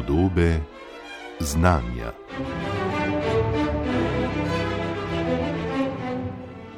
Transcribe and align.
Podobe 0.00 0.60
znanja. 1.40 2.12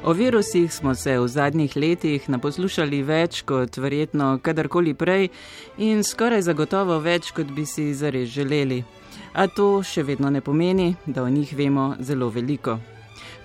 O 0.03 0.13
virusih 0.13 0.73
smo 0.73 0.95
se 0.95 1.19
v 1.19 1.27
zadnjih 1.27 1.75
letih 1.75 2.29
naposlušali 2.29 2.99
več 3.03 3.41
kot 3.47 3.77
verjetno 3.77 4.39
kadarkoli 4.43 4.93
prej 4.93 5.29
in 5.77 6.03
skoraj 6.03 6.43
zagotovo 6.49 6.99
več, 6.99 7.31
kot 7.31 7.47
bi 7.47 7.63
si 7.65 7.93
zares 7.93 8.27
želeli. 8.29 8.83
A 9.33 9.47
to 9.47 9.79
še 9.83 10.03
vedno 10.03 10.29
ne 10.29 10.41
pomeni, 10.41 10.95
da 11.05 11.23
o 11.23 11.29
njih 11.29 11.55
vemo 11.55 11.93
zelo 11.99 12.27
veliko. 12.29 12.79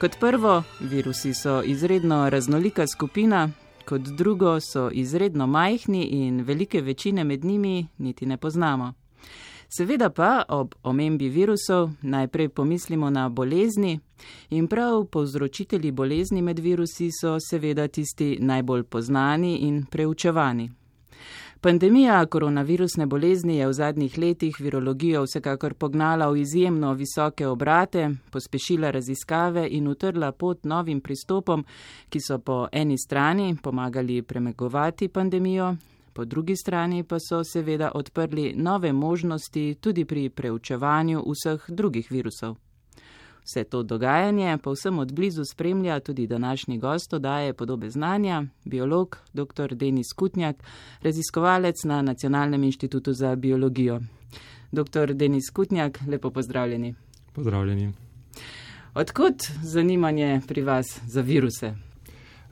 Kot 0.00 0.18
prvo, 0.18 0.62
virusi 0.80 1.34
so 1.34 1.60
izredno 1.62 2.24
raznolika 2.30 2.86
skupina, 2.86 3.46
kot 3.86 4.10
drugo 4.18 4.58
so 4.60 4.90
izredno 4.90 5.46
majhni 5.46 6.08
in 6.24 6.42
velike 6.42 6.80
večine 6.82 7.24
med 7.24 7.44
njimi 7.44 7.86
niti 7.98 8.26
ne 8.26 8.36
poznamo. 8.36 8.94
Seveda 9.68 10.10
pa 10.10 10.44
ob 10.48 10.74
omembi 10.82 11.28
virusov 11.28 11.90
najprej 12.02 12.48
pomislimo 12.48 13.10
na 13.10 13.28
bolezni 13.28 14.00
in 14.50 14.66
prav 14.66 15.04
povzročitelji 15.04 15.90
bolezni 15.92 16.42
med 16.42 16.58
virusi 16.58 17.10
so 17.20 17.36
seveda 17.40 17.88
tisti 17.88 18.38
najbolj 18.40 18.82
poznani 18.82 19.56
in 19.56 19.84
preučevani. 19.90 20.70
Pandemija 21.60 22.26
koronavirusne 22.26 23.06
bolezni 23.06 23.56
je 23.56 23.66
v 23.66 23.72
zadnjih 23.72 24.18
letih 24.18 24.60
virologijo 24.60 25.22
vsekakor 25.22 25.74
pognala 25.74 26.30
v 26.30 26.40
izjemno 26.40 26.92
visoke 26.92 27.46
obrate, 27.46 28.10
pospešila 28.30 28.90
raziskave 28.90 29.66
in 29.70 29.88
utrla 29.88 30.32
pot 30.32 30.64
novim 30.64 31.00
pristopom, 31.00 31.64
ki 32.08 32.20
so 32.20 32.38
po 32.38 32.68
eni 32.72 32.98
strani 32.98 33.56
pomagali 33.62 34.22
premagovati 34.22 35.08
pandemijo, 35.08 35.74
po 36.18 36.24
drugi 36.24 36.56
strani 36.56 37.04
pa 37.04 37.16
so 37.20 37.44
seveda 37.44 37.90
odprli 37.94 38.52
nove 38.56 38.92
možnosti 38.92 39.74
tudi 39.80 40.04
pri 40.04 40.28
preučevanju 40.28 41.22
vseh 41.26 41.64
drugih 41.68 42.10
virusov. 42.10 42.56
Vse 43.44 43.64
to 43.64 43.82
dogajanje 43.82 44.58
pa 44.62 44.70
vsem 44.70 44.98
od 44.98 45.12
blizu 45.12 45.44
spremlja 45.44 46.00
tudi 46.00 46.26
današnji 46.26 46.78
gost 46.78 47.14
odaje 47.14 47.52
podobe 47.52 47.90
znanja, 47.90 48.42
biolog 48.64 49.18
dr. 49.32 49.74
Denis 49.74 50.12
Kutnjak, 50.16 50.56
raziskovalec 51.02 51.84
na 51.84 52.02
Nacionalnem 52.02 52.64
inštitutu 52.64 53.12
za 53.12 53.36
biologijo. 53.36 54.00
Dr. 54.72 55.14
Denis 55.14 55.50
Kutnjak, 55.50 56.00
lepo 56.08 56.30
pozdravljeni. 56.30 56.94
Pozdravljeni. 57.32 57.92
Odkud 58.94 59.34
zanimanje 59.62 60.40
pri 60.48 60.62
vas 60.62 61.00
za 61.06 61.20
viruse? 61.20 61.87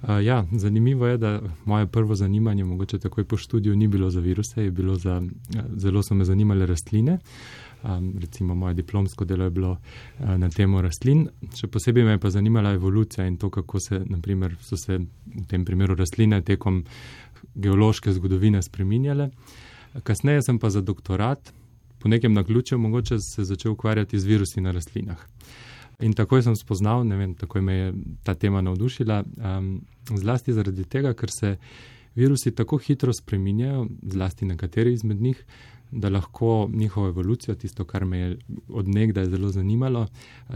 Uh, 0.03 0.25
ja, 0.25 0.45
zanimivo 0.53 1.07
je, 1.07 1.19
da 1.19 1.41
moje 1.65 1.87
prvo 1.87 2.15
zanimanje, 2.15 2.65
mogoče 2.65 2.99
takoj 2.99 3.25
po 3.25 3.37
študiju, 3.37 3.77
ni 3.77 3.89
bilo 3.89 4.11
za 4.11 4.21
viruse, 4.21 4.63
je 4.63 4.71
bilo 4.71 4.95
za, 4.97 5.23
zelo 5.77 6.03
so 6.03 6.15
me 6.15 6.25
zanimale 6.25 6.67
rastline. 6.67 7.13
Uh, 7.13 7.67
um, 7.87 8.15
recimo 8.21 8.55
moje 8.55 8.75
diplomsko 8.75 9.25
delo 9.25 9.45
je 9.45 9.51
bilo 9.51 9.71
uh, 9.71 10.31
na 10.37 10.51
temo 10.51 10.83
rastlin. 10.83 11.27
Še 11.55 11.69
posebej 11.71 12.05
me 12.05 12.17
je 12.17 12.23
pa 12.23 12.31
zanimala 12.31 12.73
evolucija 12.77 13.27
in 13.27 13.37
to, 13.37 13.51
kako 13.51 13.81
se, 13.81 14.01
naprimer, 14.07 14.57
so 14.61 14.77
se 14.77 14.99
v 14.99 15.47
tem 15.49 15.65
primeru 15.65 15.95
rastline 15.95 16.41
tekom 16.43 16.85
geološke 17.55 18.13
zgodovine 18.13 18.63
spreminjale. 18.63 19.31
Kasneje 20.05 20.43
sem 20.43 20.59
pa 20.59 20.71
za 20.71 20.83
doktorat, 20.85 21.53
po 21.99 22.09
nekem 22.09 22.35
naključju, 22.37 22.79
mogoče 22.79 23.19
se 23.21 23.45
začel 23.45 23.73
ukvarjati 23.73 24.21
z 24.21 24.29
virusi 24.29 24.61
na 24.61 24.73
rastlinah. 24.77 25.23
In 26.01 26.13
takoj 26.13 26.43
sem 26.45 26.57
spoznal, 26.57 27.07
ne 27.09 27.17
vem, 27.17 27.35
tako 27.35 27.63
me 27.65 27.75
je 27.75 27.93
ta 28.25 28.35
tema 28.35 28.61
navdušila, 28.61 29.23
um, 29.25 29.71
zlasti 30.13 30.53
zaradi 30.53 30.85
tega, 30.85 31.15
ker 31.17 31.33
se 31.33 31.57
virusi 32.17 32.53
tako 32.55 32.79
hitro 32.79 33.13
spreminjajo, 33.13 33.87
zlasti 34.13 34.45
nekateri 34.45 34.93
izmed 34.93 35.21
njih, 35.21 35.41
da 35.91 36.09
lahko 36.09 36.69
njihovo 36.73 37.09
evolucijo, 37.09 37.55
tisto, 37.55 37.85
kar 37.85 38.05
me 38.05 38.19
je 38.19 38.37
odnegdaj 38.69 39.27
zelo 39.27 39.49
zanimalo, 39.49 40.07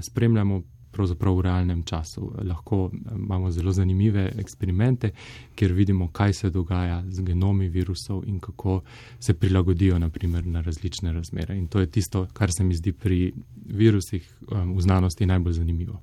spremljamo 0.00 0.62
pravzaprav 0.90 1.36
v 1.36 1.40
realnem 1.40 1.82
času. 1.82 2.32
Lahko 2.44 2.90
imamo 3.16 3.50
zelo 3.50 3.72
zanimive 3.72 4.32
eksperimente, 4.38 5.10
kjer 5.54 5.72
vidimo, 5.72 6.08
kaj 6.12 6.32
se 6.32 6.50
dogaja 6.50 7.02
z 7.08 7.22
genomi 7.22 7.68
virusov 7.68 8.22
in 8.26 8.40
kako 8.40 8.80
se 9.20 9.34
prilagodijo 9.34 9.98
naprimer, 9.98 10.46
na 10.46 10.60
različne 10.60 11.12
razmere. 11.12 11.56
In 11.56 11.68
to 11.68 11.80
je 11.80 11.86
tisto, 11.86 12.26
kar 12.32 12.52
se 12.52 12.64
mi 12.64 12.74
zdi 12.74 12.92
pri 12.92 13.32
virusih 13.66 14.38
um, 14.50 14.76
v 14.76 14.80
znanosti 14.80 15.26
najbolj 15.26 15.52
zanimivo. 15.52 16.00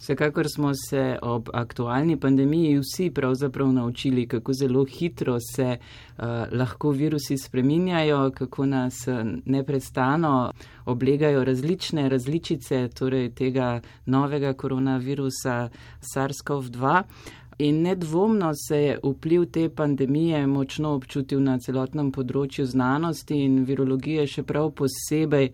Vsekakor 0.00 0.46
smo 0.48 0.72
se 0.74 1.18
ob 1.22 1.48
aktualni 1.52 2.16
pandemiji 2.16 2.78
vsi 2.78 3.10
pravzaprav 3.10 3.72
naučili, 3.72 4.26
kako 4.28 4.52
zelo 4.52 4.84
hitro 4.84 5.36
se 5.54 5.76
uh, 5.76 6.24
lahko 6.52 6.90
virusi 6.90 7.36
spreminjajo, 7.38 8.30
kako 8.30 8.66
nas 8.66 9.08
eh, 9.08 9.24
neprestano 9.44 10.52
oblegajo 10.86 11.44
različne 11.44 12.08
različice 12.08 12.88
torej 12.88 13.30
tega 13.30 13.80
novega 14.06 14.52
koronavirusa 14.52 15.68
SARS-CoV-2. 16.14 17.02
In 17.60 17.82
nedvomno 17.82 18.52
se 18.68 18.76
je 18.76 18.98
vpliv 19.04 19.44
te 19.44 19.68
pandemije 19.68 20.46
močno 20.46 20.94
občutil 20.94 21.42
na 21.44 21.58
celotnem 21.58 22.08
področju 22.12 22.64
znanosti 22.64 23.36
in 23.36 23.58
virologije, 23.68 24.24
še 24.26 24.44
prav 24.48 24.70
posebej. 24.78 25.50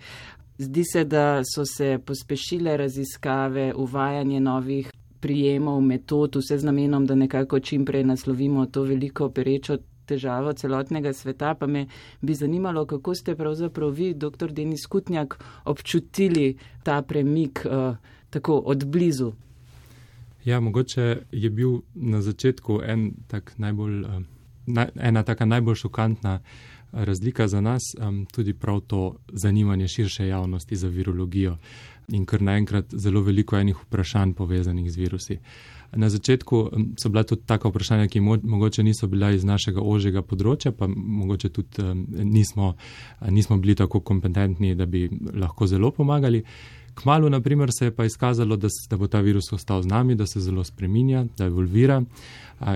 Zdi 0.58 0.84
se, 0.84 1.04
da 1.04 1.42
so 1.44 1.64
se 1.64 1.98
pospešile 2.06 2.76
raziskave, 2.76 3.74
uvajanje 3.74 4.40
novih 4.40 4.90
prijemov, 5.20 5.80
metod, 5.80 6.36
vse 6.36 6.58
z 6.58 6.64
namenom, 6.64 7.06
da 7.06 7.14
nekako 7.14 7.60
čim 7.60 7.84
prej 7.84 8.04
naslovimo 8.04 8.66
to 8.66 8.82
veliko 8.82 9.30
perečo 9.30 9.76
težavo 10.06 10.52
celotnega 10.52 11.12
sveta. 11.12 11.54
Pa 11.54 11.66
me 11.66 11.86
bi 12.20 12.34
zanimalo, 12.34 12.86
kako 12.86 13.14
ste 13.14 13.34
pravzaprav 13.36 13.90
vi, 13.90 14.14
dr. 14.14 14.52
Denis 14.52 14.86
Kutnjak, 14.86 15.38
občutili 15.64 16.56
ta 16.82 17.02
premik 17.02 17.66
uh, 17.66 17.96
tako 18.30 18.58
od 18.58 18.86
blizu. 18.86 19.32
Ja, 20.44 20.60
mogoče 20.60 21.18
je 21.32 21.50
bil 21.50 21.80
na 21.94 22.22
začetku 22.22 22.80
en 22.84 23.12
tak 23.26 23.52
najbolj, 23.58 24.00
uh, 24.00 24.22
na, 24.66 24.88
ena 24.94 25.22
taka 25.22 25.44
najbolj 25.44 25.74
šokantna 25.74 26.40
razlika 27.04 27.48
za 27.48 27.60
nas 27.60 27.82
um, 27.98 28.26
tudi 28.26 28.52
prav 28.54 28.80
to 28.80 29.16
zanimanje 29.32 29.88
širše 29.88 30.26
javnosti 30.28 30.76
za 30.76 30.88
virologijo 30.88 31.56
in 32.08 32.24
kar 32.24 32.42
naenkrat 32.42 32.94
zelo 32.94 33.20
veliko 33.20 33.56
enih 33.58 33.76
vprašanj 33.82 34.32
povezanih 34.32 34.92
z 34.92 34.96
virusi. 34.96 35.38
Na 35.92 36.08
začetku 36.10 36.70
so 37.02 37.08
bila 37.08 37.22
tudi 37.22 37.42
taka 37.46 37.68
vprašanja, 37.68 38.08
ki 38.08 38.20
mo 38.20 38.36
mogoče 38.42 38.82
niso 38.82 39.06
bila 39.06 39.30
iz 39.30 39.44
našega 39.44 39.80
ožjega 39.80 40.22
področja, 40.22 40.72
pa 40.72 40.86
mogoče 40.86 41.48
tudi 41.48 41.82
um, 41.82 42.06
nismo, 42.10 42.74
nismo 43.30 43.58
bili 43.58 43.74
tako 43.74 44.00
kompetentni, 44.00 44.74
da 44.74 44.86
bi 44.86 45.08
lahko 45.34 45.66
zelo 45.66 45.90
pomagali. 45.90 46.42
Kmalo, 46.96 47.28
na 47.28 47.40
primer, 47.40 47.68
se 47.72 47.84
je 47.84 47.94
pa 47.94 48.04
izkazalo, 48.04 48.56
da, 48.56 48.68
da 48.90 48.96
bo 48.96 49.06
ta 49.06 49.20
virus 49.20 49.52
ostal 49.52 49.82
z 49.82 49.86
nami, 49.86 50.14
da 50.14 50.26
se 50.26 50.40
zelo 50.40 50.64
spreminja, 50.64 51.24
da 51.38 51.46
evolvira 51.46 52.02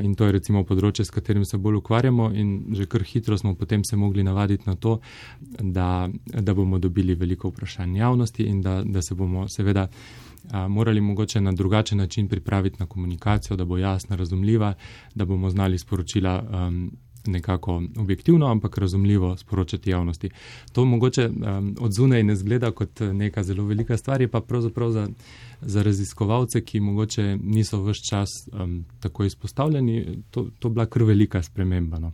in 0.02 0.14
to 0.14 0.26
je 0.28 0.32
recimo 0.36 0.60
področje, 0.68 1.06
s 1.08 1.14
katerim 1.14 1.44
se 1.48 1.56
bolj 1.56 1.78
ukvarjamo 1.80 2.26
in 2.36 2.50
že 2.76 2.84
kar 2.86 3.00
hitro 3.00 3.38
smo 3.40 3.54
potem 3.56 3.80
se 3.84 3.96
mogli 3.96 4.22
navaditi 4.22 4.68
na 4.68 4.74
to, 4.76 4.98
da, 5.40 6.08
da 6.20 6.54
bomo 6.54 6.78
dobili 6.78 7.16
veliko 7.16 7.48
vprašanj 7.48 7.96
javnosti 7.96 8.44
in 8.44 8.60
da, 8.60 8.82
da 8.84 9.02
se 9.02 9.16
bomo 9.16 9.48
seveda 9.48 9.88
morali 10.68 11.00
mogoče 11.00 11.40
na 11.40 11.52
drugačen 11.52 11.98
način 11.98 12.28
pripraviti 12.28 12.76
na 12.80 12.86
komunikacijo, 12.86 13.56
da 13.56 13.64
bo 13.64 13.78
jasna, 13.78 14.16
razumljiva, 14.16 14.74
da 15.14 15.24
bomo 15.24 15.50
znali 15.50 15.78
sporočila. 15.78 16.44
Um, 16.68 16.92
nekako 17.26 17.82
objektivno, 17.98 18.46
ampak 18.46 18.78
razumljivo 18.78 19.36
sporočati 19.36 19.90
javnosti. 19.90 20.30
To 20.72 20.84
mogoče 20.84 21.28
um, 21.28 21.74
od 21.80 21.92
zunaj 21.92 22.22
ne 22.22 22.36
zgleda 22.36 22.70
kot 22.70 23.00
neka 23.00 23.42
zelo 23.42 23.64
velika 23.64 23.96
stvar, 23.96 24.20
je 24.20 24.28
pa 24.28 24.40
pravzaprav 24.40 24.90
za, 24.90 25.08
za 25.60 25.82
raziskovalce, 25.82 26.60
ki 26.60 26.80
mogoče 26.80 27.38
niso 27.42 27.82
vse 27.82 28.02
čas 28.10 28.28
um, 28.52 28.84
tako 29.00 29.24
izpostavljeni, 29.24 30.22
to, 30.30 30.48
to 30.58 30.68
bila 30.68 30.86
kar 30.86 31.02
velika 31.02 31.42
sprememba. 31.42 31.98
No. 31.98 32.12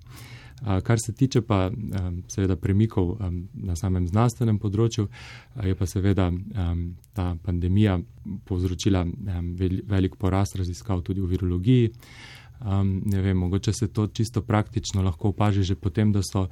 Uh, 0.63 0.81
kar 0.83 0.99
se 1.01 1.13
tiče 1.13 1.41
pa 1.41 1.71
um, 1.71 2.23
seveda 2.29 2.57
premikov 2.57 3.11
um, 3.11 3.43
na 3.55 3.77
samem 3.77 4.07
znanstvenem 4.09 4.57
področju, 4.59 5.05
uh, 5.05 5.67
je 5.69 5.75
pa 5.77 5.87
seveda 5.87 6.31
um, 6.33 6.81
ta 7.13 7.35
pandemija 7.45 7.99
povzročila 8.49 9.03
um, 9.05 9.51
velik 9.85 10.17
porast 10.17 10.57
raziskav 10.57 11.03
tudi 11.05 11.21
v 11.21 11.29
virologiji. 11.35 11.91
Um, 12.61 13.03
ne 13.05 13.23
vem, 13.23 13.37
mogoče 13.37 13.73
se 13.73 13.89
to 13.93 14.07
čisto 14.07 14.43
praktično 14.43 15.03
lahko 15.03 15.29
opaži 15.29 15.63
že 15.63 15.75
potem, 15.75 16.13
da 16.13 16.23
so 16.25 16.47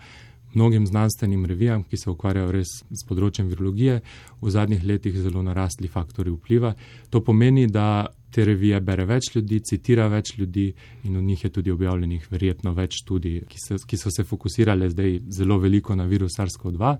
mnogim 0.54 0.86
znanstvenim 0.86 1.46
revijam, 1.46 1.82
ki 1.82 1.96
se 1.96 2.10
ukvarjajo 2.10 2.52
res 2.54 2.68
s 2.90 3.06
področjem 3.08 3.48
virologije, 3.50 4.00
v 4.40 4.50
zadnjih 4.50 4.84
letih 4.86 5.16
zelo 5.18 5.42
narastli 5.42 5.88
faktori 5.90 6.30
vpliva. 6.30 6.74
To 7.10 7.22
pomeni, 7.24 7.66
da 7.66 8.06
te 8.34 8.44
revije 8.44 8.80
bere 8.82 9.06
več 9.06 9.30
ljudi, 9.34 9.60
citira 9.62 10.06
več 10.10 10.34
ljudi 10.38 10.66
in 11.06 11.16
v 11.16 11.22
njih 11.22 11.44
je 11.44 11.50
tudi 11.54 11.70
objavljenih 11.70 12.26
verjetno 12.30 12.72
več 12.74 12.98
študij, 13.02 13.44
ki, 13.50 13.60
ki 13.86 13.98
so 14.00 14.10
se 14.10 14.24
fokusirale 14.26 14.90
zdaj 14.90 15.20
zelo 15.36 15.58
veliko 15.62 15.94
na 15.94 16.06
virus 16.10 16.38
SARS-CoV-2, 16.38 16.94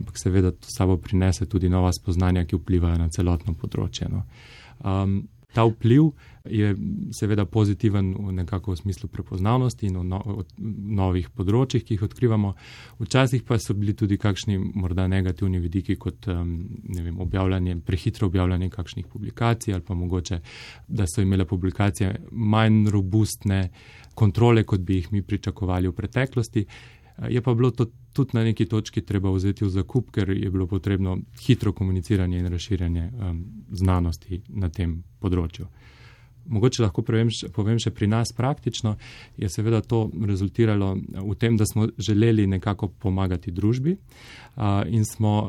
ampak 0.00 0.20
seveda 0.20 0.52
to 0.52 0.68
sabo 0.72 0.98
prinese 1.00 1.48
tudi 1.48 1.72
nova 1.72 1.92
spoznanja, 1.92 2.44
ki 2.44 2.60
vplivajo 2.60 3.00
na 3.00 3.08
celotno 3.12 3.56
področje. 3.56 4.10
No. 4.12 4.24
Um, 4.84 5.22
Ta 5.54 5.64
vpliv 5.68 6.10
je 6.44 6.74
seveda 7.14 7.46
pozitiven 7.48 8.12
v 8.18 8.32
nekako 8.36 8.74
v 8.74 8.80
smislu 8.82 9.08
prepoznavnosti 9.08 9.86
in 9.86 9.96
v 9.96 10.04
no, 10.04 10.20
novih 10.98 11.30
področjih, 11.32 11.84
ki 11.84 11.96
jih 11.96 12.04
odkrivamo. 12.04 12.52
Včasih 13.00 13.44
pa 13.46 13.56
so 13.62 13.76
bili 13.78 13.94
tudi 13.96 14.18
kakšni 14.20 14.58
morda 14.58 15.06
negativni 15.08 15.62
vidiki, 15.62 15.96
kot 15.96 16.28
ne 16.28 17.02
vem, 17.06 17.20
objavljanje, 17.22 17.78
prehitro 17.86 18.28
objavljanje 18.28 18.68
kakšnih 18.74 19.06
publikacij 19.08 19.74
ali 19.74 19.86
pa 19.86 19.94
mogoče, 19.94 20.40
da 20.88 21.06
so 21.06 21.22
imele 21.22 21.46
publikacije 21.48 22.12
manj 22.32 22.90
robustne 22.92 23.68
kontrole, 24.14 24.64
kot 24.64 24.84
bi 24.84 25.00
jih 25.00 25.12
mi 25.12 25.22
pričakovali 25.22 25.88
v 25.88 25.96
preteklosti. 25.96 26.66
Je 27.28 27.42
pa 27.42 27.54
bilo 27.54 27.70
to 27.70 27.86
tudi 28.12 28.30
na 28.34 28.44
neki 28.44 28.66
točki 28.66 29.00
treba 29.00 29.30
vzeti 29.30 29.64
v 29.64 29.70
zakup, 29.70 30.10
ker 30.10 30.30
je 30.30 30.50
bilo 30.50 30.66
potrebno 30.66 31.18
hitro 31.40 31.72
komuniciranje 31.72 32.38
in 32.38 32.46
razširjanje 32.46 33.10
um, 33.12 33.44
znanosti 33.70 34.42
na 34.48 34.68
tem 34.68 35.02
področju. 35.20 35.68
Mogoče 36.44 36.82
lahko 36.82 37.02
povem, 37.02 37.30
povem 37.54 37.78
še 37.80 37.90
pri 37.90 38.06
nas 38.10 38.32
praktično, 38.36 38.96
je 39.40 39.48
seveda 39.48 39.80
to 39.80 40.10
rezultiralo 40.26 40.90
v 40.98 41.36
tem, 41.40 41.56
da 41.56 41.64
smo 41.66 41.86
želeli 41.98 42.46
nekako 42.46 42.88
pomagati 42.88 43.54
družbi 43.54 43.96
in 44.86 45.04
smo 45.04 45.48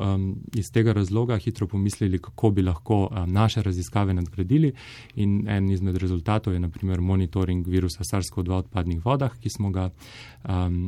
iz 0.55 0.71
tega 0.73 0.93
razloga 0.93 1.37
hitro 1.37 1.67
pomislili, 1.67 2.19
kako 2.19 2.49
bi 2.51 2.61
lahko 2.61 3.09
naše 3.27 3.61
raziskave 3.61 4.13
nadgradili. 4.13 4.73
In 5.15 5.47
en 5.49 5.69
izmed 5.71 5.97
rezultatov 5.97 6.53
je 6.53 6.59
naprimer 6.59 7.01
monitoring 7.01 7.67
virusa 7.67 8.03
SARS-CoV-2 8.03 8.49
v 8.49 8.57
odpadnih 8.57 9.05
vodah, 9.05 9.33
ki 9.39 9.49
smo, 9.49 9.69
ga, 9.71 9.89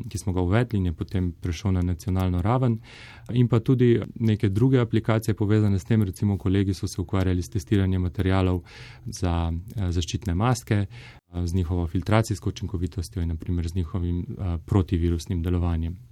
ki 0.10 0.18
smo 0.18 0.34
ga 0.34 0.42
uvedli 0.42 0.80
in 0.80 0.86
je 0.86 0.94
potem 0.94 1.31
prešel 1.31 1.72
na 1.72 1.81
nacionalno 1.81 2.42
raven. 2.42 2.80
In 3.34 3.48
pa 3.48 3.60
tudi 3.60 4.02
neke 4.16 4.50
druge 4.50 4.80
aplikacije 4.80 5.36
povezane 5.36 5.80
s 5.80 5.86
tem, 5.86 6.04
recimo 6.04 6.38
kolegi 6.38 6.74
so 6.74 6.88
se 6.88 7.02
ukvarjali 7.02 7.42
s 7.42 7.50
testiranjem 7.50 8.02
materijalov 8.02 8.63
za 9.06 9.54
zaščitne 9.90 10.36
maske, 10.36 10.86
z 11.44 11.54
njihovo 11.54 11.88
filtracijsko 11.88 12.50
učinkovitostjo 12.50 13.22
in 13.22 13.30
naprimer 13.30 13.68
z 13.68 13.75
njihovim 13.75 14.25
protivirusnim 14.66 15.44
delovanjem. 15.44 16.06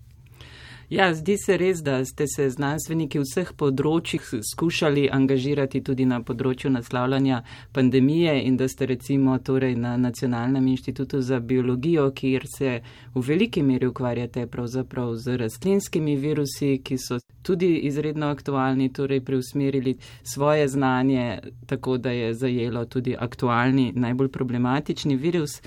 Ja, 0.90 1.14
zdi 1.14 1.38
se 1.38 1.58
res, 1.58 1.80
da 1.82 2.06
ste 2.06 2.28
se 2.30 2.46
znanstveniki 2.54 3.18
vseh 3.24 3.50
področjih 3.58 4.22
skušali 4.54 5.08
angažirati 5.10 5.82
tudi 5.82 6.06
na 6.06 6.20
področju 6.22 6.70
naslavljanja 6.70 7.40
pandemije 7.74 8.36
in 8.46 8.58
da 8.60 8.68
ste 8.70 8.86
recimo 8.92 9.40
torej 9.42 9.74
na 9.82 9.96
Nacionalnem 9.98 10.68
inštitutu 10.70 11.24
za 11.26 11.40
biologijo, 11.40 12.12
kjer 12.14 12.46
se 12.46 12.76
v 13.16 13.26
veliki 13.26 13.66
meri 13.66 13.90
ukvarjate 13.90 14.46
pravzaprav 14.46 15.16
z 15.18 15.40
rastlinskimi 15.42 16.16
virusi, 16.22 16.76
ki 16.86 17.00
so 17.02 17.18
tudi 17.42 17.72
izredno 17.90 18.30
aktualni, 18.30 18.92
torej 18.94 19.26
preusmerili 19.26 19.98
svoje 20.22 20.68
znanje 20.70 21.40
tako, 21.66 21.98
da 21.98 22.14
je 22.14 22.34
zajelo 22.34 22.86
tudi 22.86 23.18
aktualni, 23.18 23.90
najbolj 23.96 24.30
problematični 24.30 25.18
virus. 25.18 25.62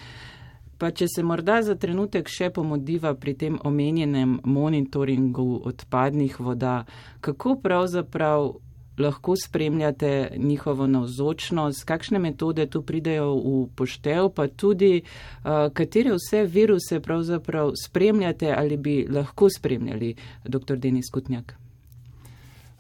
Pa 0.79 0.91
če 0.91 1.09
se 1.11 1.23
morda 1.27 1.59
za 1.67 1.75
trenutek 1.75 2.29
še 2.31 2.53
pomodiva 2.55 3.15
pri 3.19 3.35
tem 3.35 3.59
omenjenem 3.67 4.39
monitoringu 4.47 5.63
odpadnih 5.67 6.39
voda, 6.41 6.85
kako 7.21 7.57
pravzaprav 7.63 8.53
lahko 8.99 9.35
spremljate 9.37 10.33
njihovo 10.37 10.87
navzočnost, 10.87 11.85
kakšne 11.85 12.19
metode 12.19 12.67
tu 12.67 12.83
pridejo 12.83 13.35
v 13.35 13.69
poštev, 13.75 14.31
pa 14.35 14.49
tudi 14.49 15.03
uh, 15.03 15.71
katere 15.75 16.15
vse 16.15 16.45
viruse 16.45 17.01
pravzaprav 17.01 17.73
spremljate 17.85 18.55
ali 18.57 18.77
bi 18.77 19.07
lahko 19.11 19.51
spremljali, 19.51 20.15
dr. 20.45 20.77
Denis 20.77 21.11
Kutnjak. 21.15 21.68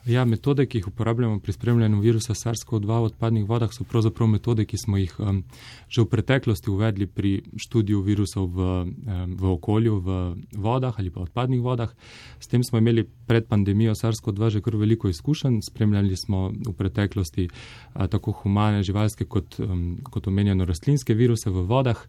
Ja, 0.08 0.22
metode, 0.24 0.64
ki 0.64 0.78
jih 0.78 0.86
uporabljamo 0.88 1.36
pri 1.44 1.52
spremljanju 1.52 1.98
virusa 2.00 2.32
SARS-CoV-2 2.32 2.86
v 2.86 3.08
odpadnih 3.10 3.44
vodah, 3.44 3.68
so 3.76 3.84
pravzaprav 3.84 4.30
metode, 4.32 4.64
ki 4.64 4.78
smo 4.80 4.96
jih 4.96 5.12
um, 5.20 5.42
že 5.88 6.00
v 6.00 6.08
preteklosti 6.08 6.70
uvedli 6.72 7.04
pri 7.06 7.32
študiju 7.52 8.00
virusov 8.06 8.46
v, 8.48 8.68
um, 8.88 9.34
v 9.36 9.50
okolju, 9.52 9.98
v 10.00 10.16
vodah 10.56 10.96
ali 10.96 11.12
pa 11.12 11.26
odpadnih 11.26 11.60
vodah. 11.60 11.92
S 12.40 12.48
tem 12.48 12.64
smo 12.64 12.80
imeli 12.80 13.04
pred 13.04 13.44
pandemijo 13.44 13.92
SARS-CoV-2 13.92 14.50
že 14.56 14.64
kar 14.64 14.80
veliko 14.80 15.12
izkušenj. 15.12 15.60
Spremljali 15.68 16.16
smo 16.16 16.48
v 16.56 16.72
preteklosti 16.72 17.50
uh, 17.52 18.08
tako 18.08 18.32
humane, 18.40 18.80
živalske 18.80 19.28
kot, 19.28 19.60
um, 19.60 20.00
kot 20.08 20.24
omenjeno 20.32 20.64
rastlinske 20.64 21.12
viruse 21.12 21.52
v 21.52 21.68
vodah. 21.68 22.00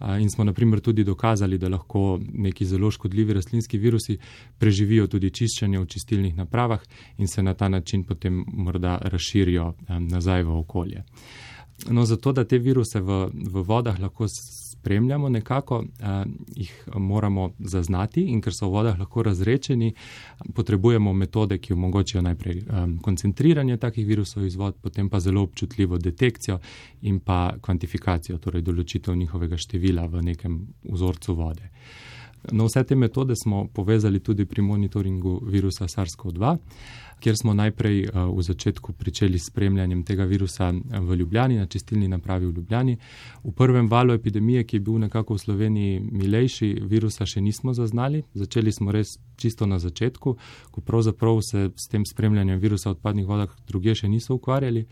In 0.00 0.30
smo 0.30 0.44
naprimer 0.44 0.80
tudi 0.80 1.04
dokazali, 1.04 1.58
da 1.58 1.68
lahko 1.68 2.20
neki 2.32 2.64
zelo 2.66 2.90
škodljivi 2.90 3.32
rastlinski 3.32 3.78
virusi 3.78 4.18
preživijo 4.58 5.06
tudi 5.06 5.30
čiščenje 5.30 5.78
v 5.78 5.86
čistilnih 5.86 6.36
napravah 6.36 6.80
in 7.18 7.28
se 7.28 7.42
na 7.42 7.54
ta 7.54 7.68
način 7.68 8.04
potem 8.04 8.44
morda 8.46 8.98
razširijo 9.02 9.74
nazaj 9.88 10.42
v 10.42 10.56
okolje. 10.58 11.04
No, 11.88 12.04
zato, 12.04 12.32
da 12.32 12.44
te 12.44 12.58
viruse 12.58 13.00
v, 13.00 13.26
v 13.32 13.62
vodah 13.64 14.00
lahko 14.00 14.26
spremljamo 14.80 15.28
nekako, 15.28 15.84
eh, 15.84 16.24
jih 16.56 16.84
moramo 16.96 17.50
zaznati 17.58 18.22
in 18.22 18.40
ker 18.40 18.54
so 18.54 18.68
v 18.68 18.72
vodah 18.72 18.98
lahko 18.98 19.22
razrečeni, 19.22 19.92
potrebujemo 20.54 21.12
metode, 21.12 21.58
ki 21.58 21.72
omogočijo 21.72 22.22
najprej 22.22 22.58
eh, 22.58 22.86
koncentriranje 23.02 23.76
takih 23.76 24.06
virusov 24.06 24.46
iz 24.46 24.56
vod, 24.56 24.76
potem 24.80 25.08
pa 25.08 25.20
zelo 25.20 25.42
občutljivo 25.42 25.98
detekcijo 25.98 26.58
in 27.02 27.20
pa 27.20 27.52
kvantifikacijo, 27.60 28.38
torej 28.38 28.62
določitev 28.62 29.16
njihovega 29.16 29.56
števila 29.56 30.06
v 30.06 30.22
nekem 30.22 30.62
vzorcu 30.84 31.34
vode. 31.34 31.68
No, 32.52 32.64
vse 32.64 32.84
te 32.88 32.96
metode 32.96 33.34
smo 33.36 33.66
povezali 33.68 34.20
tudi 34.24 34.46
pri 34.48 34.62
monitoringu 34.62 35.42
virusa 35.44 35.84
SARS-CoV-2 35.84 36.56
kjer 37.20 37.36
smo 37.36 37.54
najprej 37.54 38.02
eh, 38.02 38.10
v 38.36 38.42
začetku 38.42 38.92
pričeli 38.92 39.38
s 39.38 39.46
spremljanjem 39.46 40.02
tega 40.04 40.24
virusa 40.24 40.72
eh, 40.72 41.00
v 41.00 41.16
Ljubljani, 41.16 41.56
na 41.56 41.66
čistilni 41.66 42.08
napravi 42.08 42.46
v 42.46 42.54
Ljubljani. 42.56 42.96
V 43.44 43.52
prvem 43.52 43.88
valu 43.88 44.14
epidemije, 44.14 44.64
ki 44.64 44.76
je 44.76 44.80
bil 44.80 44.98
nekako 44.98 45.34
v 45.34 45.38
Sloveniji 45.38 46.00
milejši, 46.00 46.70
virusa 46.82 47.26
še 47.26 47.40
nismo 47.40 47.74
zaznali. 47.74 48.22
Začeli 48.34 48.72
smo 48.72 48.92
res 48.92 49.18
čisto 49.36 49.66
na 49.66 49.78
začetku, 49.78 50.36
ko 50.70 50.80
pravzaprav 50.80 51.40
se 51.42 51.70
s 51.76 51.88
tem 51.88 52.04
spremljanjem 52.06 52.60
virusa 52.60 52.90
v 52.90 52.98
odpadnih 52.98 53.26
vodah 53.26 53.48
druge 53.68 53.94
še 53.94 54.08
niso 54.08 54.34
ukvarjali. 54.34 54.86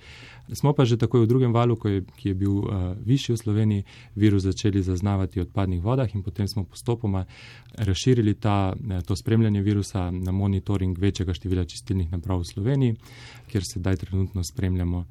Smo 0.53 0.73
pa 0.73 0.85
že 0.85 0.97
takoj 0.97 1.25
v 1.25 1.29
drugem 1.29 1.53
valu, 1.53 1.77
je, 1.85 2.05
ki 2.17 2.29
je 2.29 2.35
bil 2.35 2.65
uh, 2.65 2.97
višji 3.05 3.35
v 3.35 3.39
Sloveniji, 3.39 3.85
virus 4.17 4.49
začeli 4.49 4.83
zaznavati 4.83 5.41
v 5.41 5.45
odpadnih 5.45 5.83
vodah 5.85 6.09
in 6.15 6.23
potem 6.25 6.49
smo 6.49 6.65
postopoma 6.65 7.27
razširili 7.77 8.35
ta, 8.35 8.73
to 9.05 9.17
spremljanje 9.17 9.61
virusa 9.63 10.11
na 10.11 10.33
monitoring 10.33 10.99
večjega 10.99 11.35
števila 11.35 11.65
čistilnih 11.65 12.09
naprav 12.09 12.18
v 12.21 12.45
Sloveniji, 12.45 12.97
kjer 13.49 13.63
sedaj 13.65 13.97
trenutno 13.97 14.45
spremljamo 14.45 15.05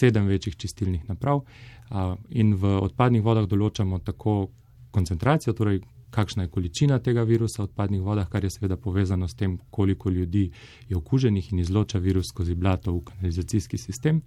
sedem 0.00 0.26
večjih 0.26 0.56
čistilnih 0.56 1.08
naprav 1.08 1.42
in 2.30 2.54
v 2.54 2.76
odpadnih 2.82 3.22
vodah 3.22 3.48
določamo 3.48 3.98
tako 3.98 4.50
koncentracijo, 4.90 5.52
torej 5.52 5.80
kakšna 6.12 6.42
je 6.42 6.48
količina 6.48 6.98
tega 6.98 7.22
virusa 7.22 7.62
v 7.62 7.70
odpadnih 7.70 8.02
vodah, 8.04 8.28
kar 8.28 8.44
je 8.44 8.50
seveda 8.50 8.76
povezano 8.76 9.28
s 9.28 9.34
tem, 9.34 9.58
koliko 9.70 10.10
ljudi 10.10 10.50
je 10.88 10.96
okuženih 10.96 11.52
in 11.52 11.58
izloča 11.58 11.98
virus 11.98 12.28
skozi 12.28 12.54
blato 12.54 12.92
v 12.92 13.00
kanalizacijski 13.04 13.78
sistem. 13.78 14.20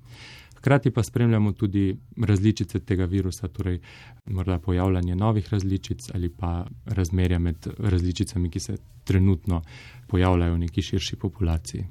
Hkrati 0.58 0.92
pa 0.92 1.04
spremljamo 1.04 1.52
tudi 1.52 1.98
različice 2.18 2.80
tega 2.80 3.06
virusa, 3.06 3.48
torej 3.48 3.80
morda 4.26 4.60
pojavljanje 4.60 5.16
novih 5.16 5.54
različic 5.54 6.10
ali 6.14 6.30
pa 6.30 6.66
razmerja 6.86 7.40
med 7.40 7.68
različicami, 7.78 8.50
ki 8.50 8.60
se 8.60 8.78
trenutno 9.04 9.62
pojavljajo 10.08 10.54
v 10.54 10.58
neki 10.58 10.82
širši 10.82 11.16
populaciji. 11.16 11.86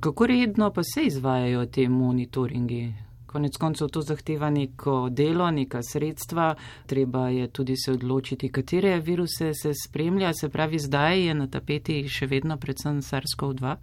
Kako 0.00 0.26
redno 0.26 0.70
pa 0.72 0.82
se 0.82 1.02
izvajajo 1.06 1.66
te 1.66 1.88
monitoringi? 1.88 2.92
Konec 3.26 3.56
koncev 3.56 3.88
to 3.88 4.02
zahteva 4.02 4.50
neko 4.50 5.08
delo, 5.10 5.50
neka 5.50 5.82
sredstva, 5.82 6.54
treba 6.86 7.28
je 7.28 7.48
tudi 7.48 7.76
se 7.76 7.92
odločiti, 7.92 8.48
katere 8.48 9.00
viruse 9.00 9.54
se 9.54 9.72
spremlja, 9.86 10.32
se 10.34 10.48
pravi, 10.48 10.78
zdaj 10.78 11.26
je 11.26 11.34
na 11.34 11.46
tapeti 11.46 12.08
še 12.08 12.26
vedno 12.26 12.56
predvsem 12.56 13.02
SARS-CoV-2. 13.02 13.74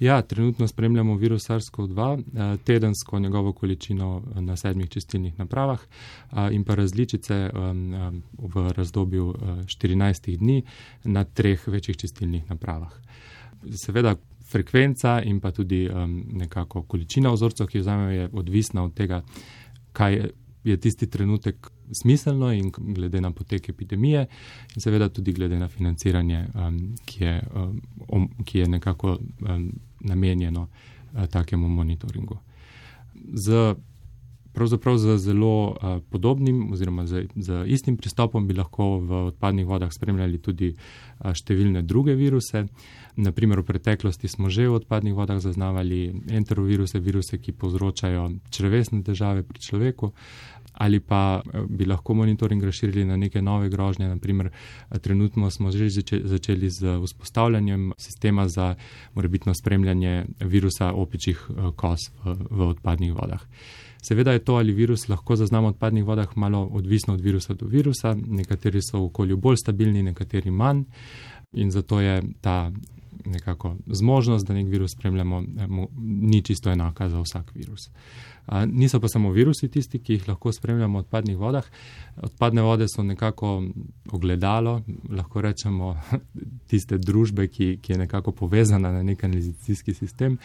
Ja, 0.00 0.22
trenutno 0.22 0.68
spremljamo 0.68 1.14
virus 1.16 1.50
SARS-CoV-2, 1.50 2.08
eh, 2.18 2.56
tedensko 2.64 3.18
njegovo 3.18 3.52
količino 3.52 4.22
eh, 4.24 4.40
na 4.40 4.56
sedmih 4.56 4.88
čistilnih 4.88 5.38
napravah 5.38 5.80
eh, 5.84 6.48
in 6.52 6.64
pa 6.64 6.74
različice 6.74 7.50
v 8.38 8.72
razdobju 8.76 9.34
14 9.66 10.36
dni 10.36 10.62
na 11.04 11.24
treh 11.24 11.68
večjih 11.68 11.96
čistilnih 11.96 12.50
napravah. 12.50 12.92
Seveda, 13.84 14.16
frekvenca 14.50 15.20
in 15.22 15.40
pa 15.40 15.50
tudi 15.50 15.88
um, 15.88 16.24
nekako 16.32 16.82
količina 16.82 17.32
ozorcev, 17.32 17.66
ki 17.66 17.78
jo 17.78 17.82
vzamemo, 17.82 18.10
je 18.10 18.28
odvisna 18.32 18.84
od 18.84 18.94
tega, 18.94 19.22
kaj 19.92 20.30
je 20.64 20.76
tisti 20.76 21.06
trenutek 21.10 21.70
smiselno 21.92 22.52
in 22.52 22.70
glede 22.76 23.20
na 23.20 23.30
potek 23.32 23.68
epidemije 23.68 24.26
in 24.74 24.80
seveda 24.82 25.08
tudi 25.08 25.32
glede 25.32 25.58
na 25.58 25.68
financiranje, 25.68 26.46
um, 26.54 26.80
ki, 27.04 27.24
je, 27.24 27.42
um, 28.08 28.28
ki 28.44 28.58
je 28.58 28.68
nekako 28.68 29.18
um, 29.48 29.72
namenjeno 30.00 30.68
uh, 31.12 31.26
takemu 31.26 31.68
monitoringu. 31.68 32.38
Z 33.32 33.74
pravzaprav 34.52 34.98
z 34.98 35.18
zelo 35.18 35.70
uh, 35.70 36.00
podobnim 36.10 36.72
oziroma 36.72 37.06
z, 37.06 37.26
z 37.36 37.64
istim 37.66 37.96
pristopom 37.96 38.46
bi 38.46 38.54
lahko 38.54 38.98
v 38.98 39.24
odpadnih 39.32 39.66
vodah 39.66 39.92
spremljali 39.92 40.38
tudi 40.38 40.72
uh, 40.74 41.32
številne 41.34 41.82
druge 41.82 42.14
viruse. 42.18 42.66
Naprimer, 43.20 43.60
v 43.60 43.68
preteklosti 43.68 44.30
smo 44.30 44.50
že 44.50 44.68
v 44.68 44.80
odpadnih 44.80 45.14
vodah 45.14 45.38
zaznavali 45.42 46.10
enteroviruse, 46.30 47.02
viruse, 47.02 47.38
ki 47.38 47.52
povzročajo 47.52 48.30
črvesne 48.50 49.02
težave 49.06 49.42
pri 49.42 49.58
človeku. 49.60 50.12
Ali 50.80 51.00
pa 51.02 51.42
bi 51.68 51.84
lahko 51.84 52.14
monitoring 52.14 52.62
razširili 52.62 53.04
na 53.04 53.16
neke 53.18 53.42
nove 53.42 53.68
grožnje. 53.68 54.08
Naprimer, 54.08 54.48
trenutno 55.02 55.50
smo 55.50 55.68
že 55.70 55.90
začeli 56.24 56.70
z 56.70 56.96
vzpostavljanjem 57.04 57.92
sistema 57.98 58.48
za 58.48 58.74
morebitno 59.14 59.52
spremljanje 59.54 60.24
virusa 60.40 60.94
opičjih 60.94 61.50
kos 61.76 62.08
v, 62.24 62.36
v 62.50 62.60
odpadnih 62.70 63.12
vodah. 63.12 63.44
Seveda 64.02 64.32
je 64.32 64.44
to, 64.44 64.56
ali 64.56 64.72
virus 64.72 65.08
lahko 65.08 65.36
zaznamo 65.36 65.68
v 65.68 65.70
odpadnih 65.70 66.04
vodah, 66.04 66.36
malo 66.36 66.64
odvisno 66.72 67.14
od 67.14 67.20
virusa 67.20 67.54
do 67.54 67.66
virusa. 67.66 68.14
Nekateri 68.14 68.80
so 68.82 68.98
v 68.98 69.04
okolju 69.04 69.36
bolj 69.36 69.56
stabilni, 69.56 70.02
nekateri 70.02 70.50
manj. 70.50 70.84
In 71.52 71.70
zato 71.70 72.00
je 72.00 72.22
ta 72.40 72.72
nekako 73.24 73.76
zmožnost, 73.86 74.46
da 74.46 74.54
nek 74.54 74.68
virus 74.68 74.92
spremljamo, 74.92 75.42
ni 75.98 76.42
čisto 76.42 76.70
enaka 76.70 77.08
za 77.08 77.20
vsak 77.20 77.54
virus. 77.54 77.90
Niso 78.66 79.00
pa 79.00 79.08
samo 79.08 79.30
virusi 79.30 79.68
tisti, 79.68 79.98
ki 79.98 80.12
jih 80.12 80.28
lahko 80.28 80.52
spremljamo 80.52 80.98
v 80.98 81.04
odpadnih 81.04 81.36
vodah. 81.38 81.64
Odpadne 82.16 82.62
vode 82.62 82.86
so 82.88 83.02
nekako 83.02 83.62
ogledalo, 84.12 84.80
lahko 85.10 85.40
rečemo, 85.40 85.94
tiste 86.70 86.98
družbe, 86.98 87.46
ki, 87.48 87.78
ki 87.82 87.92
je 87.92 87.98
nekako 87.98 88.32
povezana 88.32 88.90
na 88.92 89.02
nek 89.02 89.20
kanalizacijski 89.20 89.94
sistem. 89.94 90.38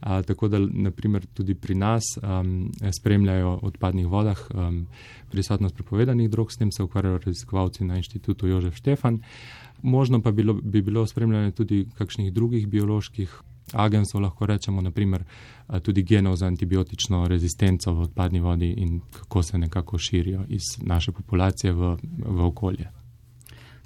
A, 0.00 0.22
tako 0.22 0.48
da, 0.48 0.60
naprimer, 0.60 1.26
tudi 1.34 1.54
pri 1.54 1.74
nas 1.74 2.04
um, 2.20 2.72
spremljajo 2.98 3.56
v 3.62 3.70
odpadnih 3.72 4.06
vodah 4.06 4.48
um, 4.54 4.84
prisotnost 5.30 5.74
prepovedanih 5.74 6.30
drog, 6.30 6.52
s 6.52 6.60
tem 6.60 6.72
se 6.72 6.82
ukvarjajo 6.82 7.22
raziskovalci 7.24 7.84
na 7.84 7.96
inštitutu 7.96 8.46
Jožef 8.46 8.76
Štefan. 8.76 9.22
Možno 9.82 10.22
pa 10.22 10.30
bilo, 10.30 10.54
bi 10.54 10.82
bilo 10.82 11.06
spremljanje 11.06 11.50
tudi 11.50 11.86
kakšnih 11.98 12.32
drugih 12.32 12.68
bioloških 12.68 13.42
agensov, 13.72 14.20
lahko 14.20 14.46
rečemo, 14.46 14.82
naprimer 14.82 15.24
tudi 15.82 16.02
genov 16.02 16.36
za 16.36 16.46
antibiotično 16.46 17.26
rezistenco 17.28 17.92
v 17.92 18.00
odpadni 18.00 18.40
vodi 18.40 18.70
in 18.76 19.00
kako 19.10 19.42
se 19.42 19.58
nekako 19.58 19.98
širijo 19.98 20.44
iz 20.48 20.62
naše 20.82 21.12
populacije 21.12 21.72
v, 21.72 21.96
v 22.26 22.46
okolje. 22.46 22.90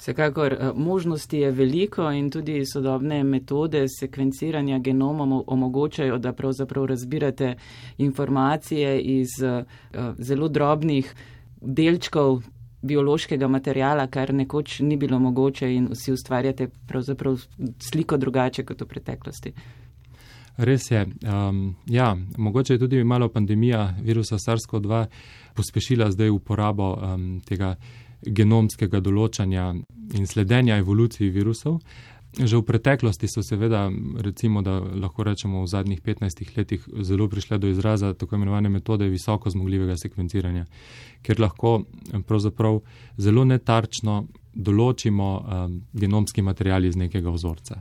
Vsekakor 0.01 0.73
možnosti 0.77 1.37
je 1.37 1.51
veliko 1.51 2.11
in 2.11 2.31
tudi 2.31 2.67
sodobne 2.67 3.25
metode 3.25 3.85
sekvenciranja 3.89 4.79
genomov 4.79 5.45
omogočajo, 5.47 6.19
da 6.19 6.33
pravzaprav 6.33 6.87
razbirate 6.87 7.55
informacije 7.99 9.01
iz 9.01 9.29
zelo 10.19 10.49
drobnih 10.49 11.15
delčkov 11.61 12.43
biološkega 12.83 13.49
materijala, 13.49 14.07
kar 14.07 14.35
nekoč 14.35 14.81
ni 14.81 14.97
bilo 14.97 15.19
mogoče 15.19 15.69
in 15.75 15.89
vsi 15.93 16.13
ustvarjate 16.13 16.69
pravzaprav 16.89 17.39
sliko 17.79 18.17
drugače 18.17 18.65
kot 18.65 18.81
v 18.81 18.87
preteklosti. 18.87 19.53
Res 20.57 20.91
je. 20.91 21.07
Um, 21.07 21.77
ja, 21.87 22.17
mogoče 22.39 22.75
je 22.75 22.79
tudi 22.79 23.05
malo 23.05 23.29
pandemija 23.29 23.95
virusa 24.03 24.37
SARS-CoV-2 24.39 25.07
pospešila 25.55 26.11
zdaj 26.11 26.31
uporabo 26.31 26.93
um, 26.95 27.41
tega 27.49 27.75
genomskega 28.23 29.01
določanja 29.01 29.71
in 30.15 30.27
sledenja 30.27 30.77
evoluciji 30.77 31.31
virusov. 31.31 31.81
Že 32.31 32.63
v 32.63 32.63
preteklosti 32.63 33.27
so 33.27 33.43
seveda, 33.43 33.91
recimo, 34.23 34.63
da 34.63 34.79
lahko 34.79 35.27
rečemo 35.27 35.65
v 35.65 35.67
zadnjih 35.67 35.99
15 35.99 36.57
letih, 36.57 36.85
zelo 37.03 37.27
prišle 37.29 37.59
do 37.59 37.67
izraza 37.67 38.15
tako 38.15 38.39
imenovane 38.39 38.69
metode 38.71 39.09
visoko 39.11 39.51
zmogljivega 39.51 39.97
sekvenciranja, 39.99 40.67
ker 41.27 41.41
lahko 41.41 41.83
pravzaprav 42.27 42.79
zelo 43.19 43.45
netarčno 43.45 44.29
določimo 44.55 45.27
um, 45.39 45.75
genomski 45.93 46.43
material 46.43 46.85
iz 46.85 46.97
nekega 46.99 47.31
vzorca. 47.35 47.81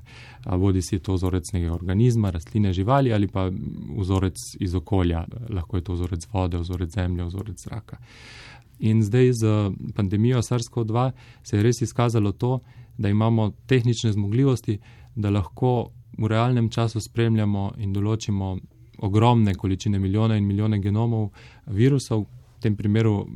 Bodi 0.58 0.82
si 0.82 1.00
to 1.00 1.13
vzorec 1.18 1.53
nekega 1.53 1.74
organizma, 1.74 2.34
rastline, 2.34 2.74
živali 2.74 3.13
ali 3.13 3.27
pa 3.27 3.48
vzorec 3.50 4.58
iz 4.60 4.75
okolja, 4.75 5.25
lahko 5.50 5.77
je 5.77 5.86
to 5.86 5.94
vzorec 5.98 6.27
vode, 6.34 6.58
vzorec 6.58 6.94
zemlje, 6.94 7.29
vzorec 7.29 7.65
zraka. 7.70 8.01
In 8.79 9.01
zdaj 9.03 9.34
z 9.34 9.56
pandemijo 9.96 10.41
SARS-CoV-2 10.41 11.12
se 11.44 11.58
je 11.58 11.63
res 11.63 11.82
izkazalo 11.82 12.32
to, 12.32 12.60
da 13.00 13.10
imamo 13.10 13.51
tehnične 13.65 14.12
zmogljivosti, 14.12 14.79
da 15.15 15.29
lahko 15.29 15.89
v 16.18 16.27
realnem 16.27 16.70
času 16.70 17.00
spremljamo 17.00 17.72
in 17.77 17.94
določimo 17.96 18.58
ogromne 19.08 19.53
količine, 19.56 20.00
milijone 20.00 20.38
in 20.38 20.48
milijone 20.48 20.82
genomov 20.84 21.29
virusov, 21.65 22.25
v 22.60 22.62
tem 22.62 22.75
primeru 22.75 23.28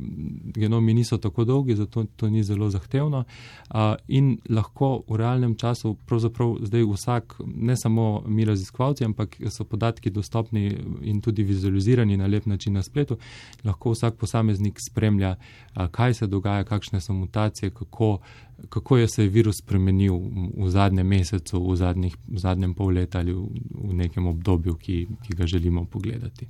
genomi 0.54 0.94
niso 0.94 1.16
tako 1.18 1.44
dolgi, 1.44 1.74
zato 1.74 2.04
to 2.16 2.28
ni 2.28 2.42
zelo 2.44 2.68
zahtevno. 2.70 3.24
In 4.08 4.38
lahko 4.48 5.04
v 5.08 5.16
realnem 5.16 5.54
času, 5.56 5.94
pravzaprav 6.06 6.58
zdaj 6.68 6.84
vsak, 6.84 7.36
ne 7.46 7.76
samo 7.76 8.22
mi 8.26 8.44
raziskovalci, 8.44 9.04
ampak 9.04 9.36
so 9.48 9.64
podatki 9.64 10.10
dostopni 10.10 10.76
in 11.02 11.20
tudi 11.20 11.42
vizualizirani 11.42 12.16
na 12.16 12.26
lep 12.26 12.46
način 12.46 12.76
na 12.76 12.82
spletu, 12.82 13.16
lahko 13.64 13.94
vsak 13.96 14.20
posameznik 14.20 14.76
spremlja, 14.90 15.36
kaj 15.90 16.14
se 16.14 16.26
dogaja, 16.26 16.64
kakšne 16.64 17.00
so 17.00 17.12
mutacije, 17.12 17.70
kako, 17.70 18.18
kako 18.68 18.96
je 18.96 19.08
se 19.08 19.26
virus 19.28 19.62
spremenil 19.64 20.20
v 20.56 20.68
zadnjem 20.70 21.06
mesecu, 21.06 21.62
v, 21.70 21.76
zadnjih, 21.76 22.16
v 22.28 22.38
zadnjem 22.38 22.74
pol 22.74 22.92
leta 22.92 23.24
ali 23.24 23.32
v, 23.32 23.48
v 23.88 23.96
nekem 24.04 24.26
obdobju, 24.26 24.76
ki, 24.76 25.06
ki 25.24 25.36
ga 25.36 25.46
želimo 25.46 25.84
pogledati. 25.84 26.46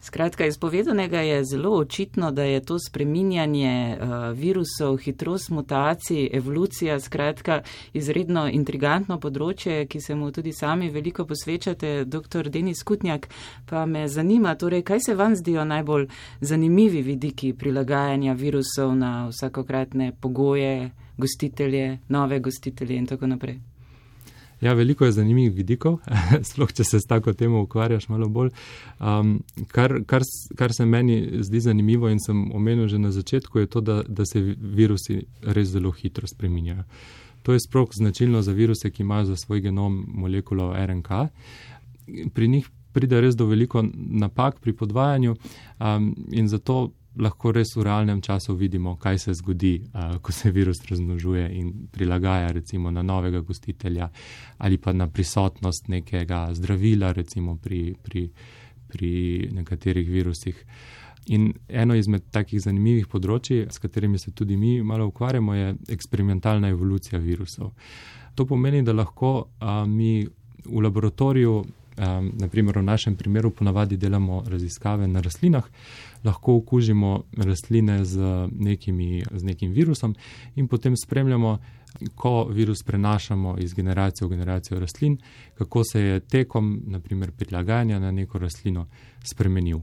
Skratka, 0.00 0.46
iz 0.46 0.58
povedanega 0.58 1.20
je 1.20 1.44
zelo 1.44 1.70
očitno, 1.70 2.30
da 2.30 2.42
je 2.42 2.64
to 2.64 2.78
spreminjanje 2.78 3.98
uh, 4.00 4.08
virusov, 4.38 4.96
hitrost 4.96 5.50
mutacij, 5.50 6.30
evolucija, 6.32 7.00
skratka, 7.00 7.62
izredno 7.92 8.46
intrigantno 8.48 9.18
področje, 9.18 9.86
ki 9.90 10.00
se 10.00 10.14
mu 10.14 10.30
tudi 10.32 10.52
sami 10.52 10.90
veliko 10.94 11.26
posvečate, 11.26 12.04
dr. 12.04 12.48
Denis 12.48 12.82
Kutnjak, 12.82 13.26
pa 13.66 13.86
me 13.86 14.06
zanima, 14.08 14.54
torej, 14.54 14.84
kaj 14.86 15.00
se 15.06 15.14
vam 15.14 15.34
zdijo 15.36 15.64
najbolj 15.64 16.06
zanimivi 16.40 17.02
vidiki 17.02 17.52
prilagajanja 17.52 18.36
virusov 18.38 18.94
na 18.96 19.26
vsakokratne 19.32 20.12
pogoje, 20.20 20.92
gostitelje, 21.18 21.98
nove 22.08 22.38
gostitelje 22.40 22.96
in 22.96 23.06
tako 23.06 23.26
naprej. 23.26 23.58
Ja, 24.60 24.72
veliko 24.74 25.04
je 25.04 25.12
zanimivih 25.12 25.54
vidikov, 25.54 25.98
sploh 26.50 26.72
če 26.74 26.84
se 26.84 27.00
s 27.00 27.06
tako 27.06 27.32
temo 27.32 27.62
ukvarjaš 27.62 28.08
malo 28.08 28.28
bolj. 28.28 28.50
Um, 28.98 29.38
kar, 29.70 30.00
kar, 30.06 30.22
kar 30.58 30.74
se 30.74 30.86
meni 30.86 31.42
zdi 31.46 31.60
zanimivo 31.60 32.10
in 32.10 32.18
sem 32.20 32.48
omenil 32.54 32.88
že 32.88 32.98
na 32.98 33.12
začetku, 33.14 33.58
je 33.58 33.66
to, 33.66 33.80
da, 33.80 34.02
da 34.02 34.26
se 34.26 34.42
virusi 34.58 35.20
res 35.42 35.68
zelo 35.68 35.92
hitro 35.94 36.26
spreminjajo. 36.26 36.84
To 37.42 37.54
je 37.54 37.60
sploh 37.60 37.88
značilno 37.94 38.42
za 38.42 38.52
viruse, 38.52 38.90
ki 38.90 39.02
imajo 39.02 39.24
za 39.24 39.36
svoj 39.36 39.60
genom 39.60 40.04
molekulo 40.08 40.72
RNK. 40.74 41.08
Pri 42.34 42.48
njih 42.48 42.68
pride 42.92 43.20
res 43.20 43.36
do 43.36 43.46
veliko 43.46 43.84
napak 43.94 44.58
pri 44.60 44.72
podvajanju 44.72 45.36
um, 45.78 46.14
in 46.32 46.48
zato 46.48 46.90
lahko 47.18 47.52
res 47.52 47.74
v 47.76 47.84
realnem 47.86 48.20
času 48.22 48.54
vidimo, 48.54 48.96
kaj 48.96 49.18
se 49.18 49.34
zgodi, 49.34 49.74
uh, 49.92 50.18
ko 50.22 50.32
se 50.32 50.50
virus 50.50 50.82
razmnožuje 50.90 51.48
in 51.58 51.72
prilagaja 51.92 52.52
recimo 52.52 52.90
na 52.90 53.02
novega 53.02 53.40
gostitelja 53.40 54.08
ali 54.58 54.78
pa 54.78 54.92
na 54.92 55.06
prisotnost 55.06 55.88
nekega 55.88 56.48
zdravila 56.54 57.12
recimo 57.12 57.56
pri, 57.56 57.94
pri, 58.02 58.28
pri 58.88 59.12
nekaterih 59.52 60.08
virusih. 60.08 60.64
In 61.28 61.52
eno 61.68 61.94
izmed 61.94 62.30
takih 62.32 62.60
zanimivih 62.60 63.06
področji, 63.06 63.66
s 63.70 63.78
katerimi 63.78 64.18
se 64.18 64.32
tudi 64.32 64.56
mi 64.56 64.78
malo 64.82 65.10
ukvarjamo, 65.10 65.54
je 65.54 65.74
eksperimentalna 65.92 66.70
evolucija 66.72 67.20
virusov. 67.20 67.74
To 68.34 68.46
pomeni, 68.46 68.80
da 68.82 68.94
lahko 68.96 69.50
a, 69.60 69.84
mi 69.84 70.22
v 70.64 70.80
laboratoriju 70.84 71.52
um, 71.98 72.30
naprimer 72.40 72.78
v 72.78 72.82
našem 72.82 73.16
primeru 73.16 73.50
ponavadi 73.50 73.96
delamo 73.96 74.42
raziskave 74.46 75.08
na 75.08 75.20
rastlinah, 75.20 75.64
lahko 76.28 76.58
okužimo 76.60 77.12
rastline 77.36 78.04
z, 78.04 78.30
nekimi, 78.52 79.24
z 79.30 79.44
nekim 79.44 79.72
virusom 79.72 80.14
in 80.56 80.68
potem 80.68 80.96
spremljamo, 80.96 81.58
ko 82.14 82.44
virus 82.44 82.82
prenašamo 82.82 83.56
iz 83.58 83.74
generacije 83.74 84.26
v 84.26 84.30
generacijo 84.30 84.80
rastlin, 84.80 85.16
kako 85.58 85.84
se 85.84 86.00
je 86.00 86.20
tekom 86.20 86.82
naprimer, 86.86 87.32
prilagajanja 87.32 87.98
na 87.98 88.12
neko 88.12 88.38
rastlino 88.38 88.86
spremenil. 89.24 89.80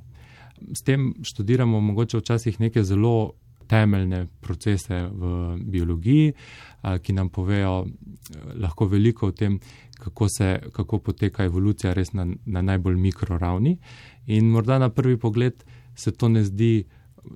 S 0.73 0.83
tem 0.85 1.13
študiramo 1.23 1.81
mogoče 1.81 2.17
včasih 2.17 2.59
neke 2.59 2.83
zelo 2.83 3.33
temeljne 3.67 4.27
procese 4.41 5.01
v 5.11 5.57
biologiji, 5.57 6.33
ki 7.01 7.13
nam 7.13 7.29
povejo 7.29 7.85
lahko 8.61 8.85
veliko 8.85 9.27
o 9.27 9.31
tem, 9.31 9.59
kako, 9.99 10.27
se, 10.29 10.59
kako 10.71 10.99
poteka 10.99 11.43
evolucija 11.43 11.93
res 11.93 12.13
na, 12.13 12.27
na 12.45 12.61
najbolj 12.61 12.95
mikroravni. 12.95 13.77
In 14.27 14.49
morda 14.49 14.79
na 14.79 14.89
prvi 14.89 15.17
pogled 15.17 15.63
se 15.95 16.11
to 16.11 16.29
ne 16.29 16.43
zdi 16.43 16.85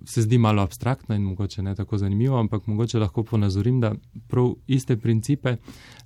se 0.05 0.21
zdi 0.21 0.37
malo 0.37 0.61
abstraktno 0.61 1.15
in 1.15 1.21
mogoče 1.21 1.63
ne 1.63 1.75
tako 1.75 1.97
zanimivo, 1.97 2.39
ampak 2.39 2.67
mogoče 2.67 2.99
lahko 2.99 3.23
ponazorim, 3.23 3.79
da 3.79 3.93
prav 4.27 4.53
iste 4.67 4.97
principe 4.97 5.55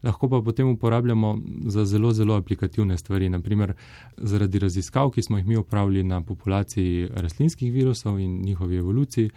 lahko 0.04 0.30
pa 0.30 0.42
potem 0.42 0.68
uporabljamo 0.68 1.38
za 1.66 1.86
zelo, 1.86 2.12
zelo 2.12 2.36
aplikativne 2.36 2.98
stvari. 2.98 3.30
Naprimer, 3.30 3.74
zaradi 4.18 4.60
raziskav, 4.60 5.12
ki 5.12 5.22
smo 5.22 5.38
jih 5.38 5.48
mi 5.48 5.56
opravili 5.56 6.04
na 6.04 6.22
populaciji 6.22 7.08
rastlinskih 7.16 7.74
virusov 7.74 8.20
in 8.20 8.42
njihovi 8.42 8.78
evoluciji, 8.78 9.30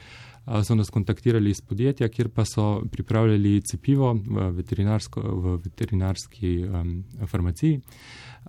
so 0.65 0.75
nas 0.75 0.91
kontaktirali 0.91 1.51
iz 1.51 1.61
podjetja, 1.61 2.09
kjer 2.09 2.29
pa 2.29 2.45
so 2.45 2.83
pripravljali 2.93 3.61
cepivo 3.61 4.13
v, 4.13 4.51
v 5.23 5.57
veterinarski 5.65 6.65
um, 6.65 7.05
farmaciji. 7.27 7.81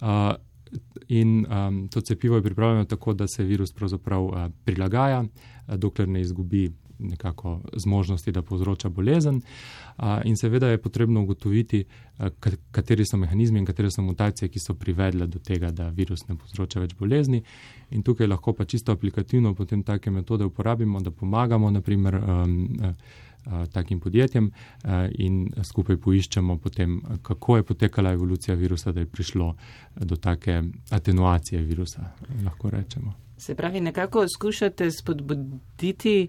Uh, 0.02 0.08
In 1.08 1.46
um, 1.46 1.88
to 1.88 2.02
cepivo 2.02 2.36
je 2.36 2.42
pripravljeno 2.42 2.86
tako, 2.86 3.14
da 3.14 3.28
se 3.28 3.44
virus 3.44 3.72
pravzaprav 3.72 4.24
uh, 4.24 4.34
prilagaja, 4.66 5.22
uh, 5.22 5.76
dokler 5.76 6.08
ne 6.08 6.22
izgubi 6.22 6.72
nekako 7.00 7.62
zmožnosti, 7.76 8.32
da 8.32 8.42
povzroča 8.42 8.90
bolezen. 8.90 9.36
Uh, 9.36 10.04
in 10.26 10.38
seveda 10.38 10.68
je 10.68 10.82
potrebno 10.82 11.22
ugotoviti, 11.22 11.84
uh, 12.18 12.26
kateri 12.72 13.06
so 13.06 13.18
mehanizmi 13.18 13.60
in 13.60 13.66
katere 13.66 13.92
so 13.92 14.02
mutacije, 14.02 14.50
ki 14.50 14.60
so 14.60 14.74
privedle 14.74 15.28
do 15.28 15.40
tega, 15.40 15.72
da 15.72 15.90
virus 15.90 16.28
ne 16.28 16.36
povzroča 16.36 16.80
več 16.80 16.96
bolezni. 17.00 17.44
In 17.90 18.04
tukaj 18.04 18.28
lahko 18.28 18.54
pa 18.54 18.66
čisto 18.66 18.92
aplikativno 18.92 19.54
potem 19.54 19.84
take 19.84 20.12
metode 20.12 20.46
uporabimo, 20.46 21.00
da 21.00 21.12
pomagamo, 21.12 21.72
naprimer. 21.72 22.16
Um, 22.16 22.78
uh, 22.82 23.26
takim 23.72 24.00
podjetjem 24.00 24.52
in 25.20 25.48
skupaj 25.64 25.98
poiščemo 25.98 26.58
potem, 26.58 27.02
kako 27.22 27.58
je 27.58 27.64
potekala 27.64 28.12
evolucija 28.12 28.56
virusa, 28.56 28.92
da 28.92 29.00
je 29.00 29.06
prišlo 29.06 29.56
do 29.96 30.16
take 30.16 30.62
atenuacije 30.90 31.62
virusa, 31.62 32.12
lahko 32.46 32.70
rečemo. 32.70 33.14
Se 33.38 33.56
pravi, 33.56 33.82
nekako 33.82 34.26
skušate 34.28 34.92
spodbuditi 34.92 36.28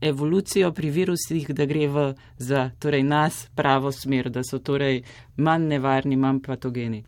evolucijo 0.00 0.72
pri 0.72 0.90
virusih, 0.90 1.50
da 1.50 1.66
gre 1.66 1.88
v 1.88 2.04
za 2.38 2.70
torej, 2.78 3.02
nas 3.02 3.48
pravo 3.54 3.92
smer, 3.92 4.30
da 4.30 4.44
so 4.44 4.58
torej 4.58 5.02
manj 5.36 5.66
nevarni, 5.68 6.16
manj 6.16 6.40
patogeni. 6.46 7.02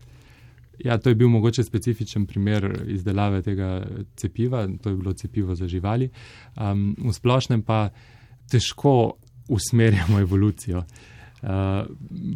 Ja, 0.83 0.97
to 0.97 1.09
je 1.09 1.15
bil 1.15 1.29
mogoče 1.29 1.63
specifičen 1.63 2.25
primer 2.25 2.83
izdelave 2.87 3.41
tega 3.41 3.85
cepiva, 4.15 4.67
to 4.81 4.89
je 4.89 4.95
bilo 4.95 5.13
cepivo 5.13 5.55
za 5.55 5.67
živali. 5.67 6.09
Um, 6.55 6.95
v 6.97 7.13
splošnem 7.13 7.61
pa 7.61 7.89
težko 8.51 9.13
usmerjamo 9.47 10.19
evolucijo. 10.19 10.83
Uh, 11.43 11.49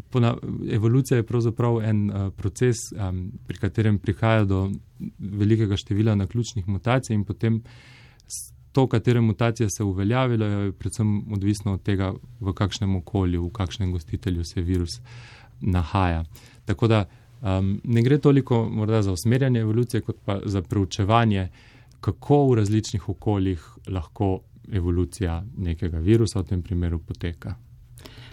pona, 0.10 0.36
evolucija 0.72 1.18
je 1.18 1.24
pravzaprav 1.24 1.82
en 1.82 2.10
uh, 2.10 2.34
proces, 2.34 2.76
um, 2.92 3.32
pri 3.48 3.58
katerem 3.58 4.00
prihaja 4.00 4.44
do 4.46 4.72
velikega 5.20 5.78
števila 5.78 6.16
naključnih 6.16 6.68
mutacij 6.68 7.16
in 7.16 7.24
potem 7.24 7.62
to, 8.78 8.88
katere 8.88 9.22
mutacije 9.22 9.70
se 9.70 9.84
uveljavilo, 9.84 10.46
je 10.46 10.72
predvsem 10.72 11.34
odvisno 11.34 11.74
od 11.74 11.82
tega, 11.82 12.14
v 12.40 12.54
kakšnem 12.54 12.96
okolju, 12.96 13.48
v 13.48 13.50
kakšnem 13.52 13.92
gostitelju 13.92 14.44
se 14.44 14.62
virus 14.62 15.00
nahaja. 15.62 16.26
Tako 16.66 16.88
da 16.88 17.06
um, 17.42 17.82
ne 17.84 18.02
gre 18.02 18.20
toliko 18.20 18.70
morda 18.70 19.02
za 19.02 19.12
usmerjanje 19.12 19.60
evolucije, 19.60 20.02
kot 20.02 20.20
pa 20.26 20.40
za 20.46 20.62
preučevanje, 20.62 21.48
kako 22.02 22.44
v 22.52 22.56
različnih 22.56 23.10
okoljih 23.10 23.66
lahko 23.88 24.40
evolucija 24.72 25.44
nekega 25.58 26.00
virusa 26.00 26.40
v 26.40 26.44
tem 26.44 26.62
primeru 26.62 27.00
poteka. 27.00 27.56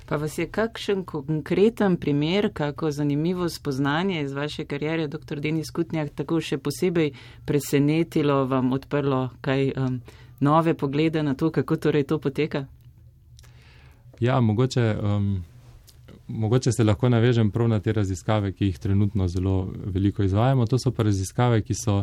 Pa 0.06 0.16
vas 0.16 0.38
je 0.38 0.46
kakšen 0.46 1.04
konkreten 1.04 1.96
primer, 1.96 2.50
kako 2.52 2.90
zanimivo 2.90 3.48
spoznanje 3.48 4.22
iz 4.22 4.32
vaše 4.32 4.64
karijere, 4.64 5.08
dr. 5.08 5.40
Denis 5.40 5.70
Kutnjak, 5.70 6.10
tako 6.14 6.40
še 6.40 6.58
posebej 6.58 7.14
presenetilo, 7.44 8.44
vam 8.44 8.72
odprlo 8.72 9.30
kaj 9.40 9.72
um, 9.76 10.00
nove 10.40 10.74
poglede 10.74 11.22
na 11.22 11.34
to, 11.34 11.50
kako 11.50 11.76
torej 11.76 12.04
to 12.04 12.18
poteka? 12.18 12.66
Ja, 14.20 14.40
mogoče, 14.40 14.96
um, 15.02 15.44
mogoče 16.28 16.72
se 16.72 16.84
lahko 16.84 17.08
navežem 17.08 17.50
prav 17.50 17.68
na 17.68 17.80
te 17.80 17.92
raziskave, 17.92 18.52
ki 18.52 18.66
jih 18.66 18.78
trenutno 18.78 19.28
zelo 19.28 19.72
veliko 19.84 20.22
izvajamo. 20.22 20.66
To 20.66 20.78
so 20.78 20.92
pa 20.92 21.02
raziskave, 21.02 21.62
ki 21.62 21.74
so 21.74 22.02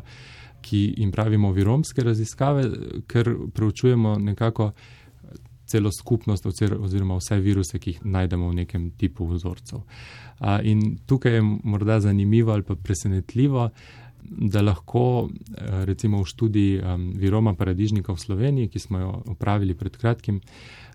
ki 0.61 0.93
jim 0.97 1.11
pravimo 1.11 1.51
viromske 1.51 2.03
raziskave, 2.03 2.65
ker 3.07 3.35
preučujemo 3.53 4.15
nekako 4.19 4.71
celo 5.71 5.91
skupnost 5.91 6.45
oziroma 6.79 7.15
vse 7.15 7.39
viruse, 7.39 7.79
ki 7.79 7.95
jih 7.95 8.05
najdemo 8.05 8.49
v 8.49 8.59
nekem 8.63 8.89
tipu 8.99 9.27
vzorcev. 9.29 9.83
In 10.67 10.97
tukaj 11.07 11.37
je 11.37 11.41
morda 11.63 11.99
zanimivo 11.99 12.51
ali 12.51 12.63
pa 12.67 12.75
presenetljivo, 12.75 13.69
da 14.31 14.61
lahko 14.61 15.29
recimo 15.85 16.21
v 16.21 16.25
študiji 16.25 16.81
viroma 17.19 17.53
paradižnika 17.53 18.13
v 18.13 18.19
Sloveniji, 18.19 18.69
ki 18.71 18.79
smo 18.79 18.99
jo 18.99 19.11
opravili 19.35 19.75
pred 19.75 19.97
kratkim, 19.97 20.39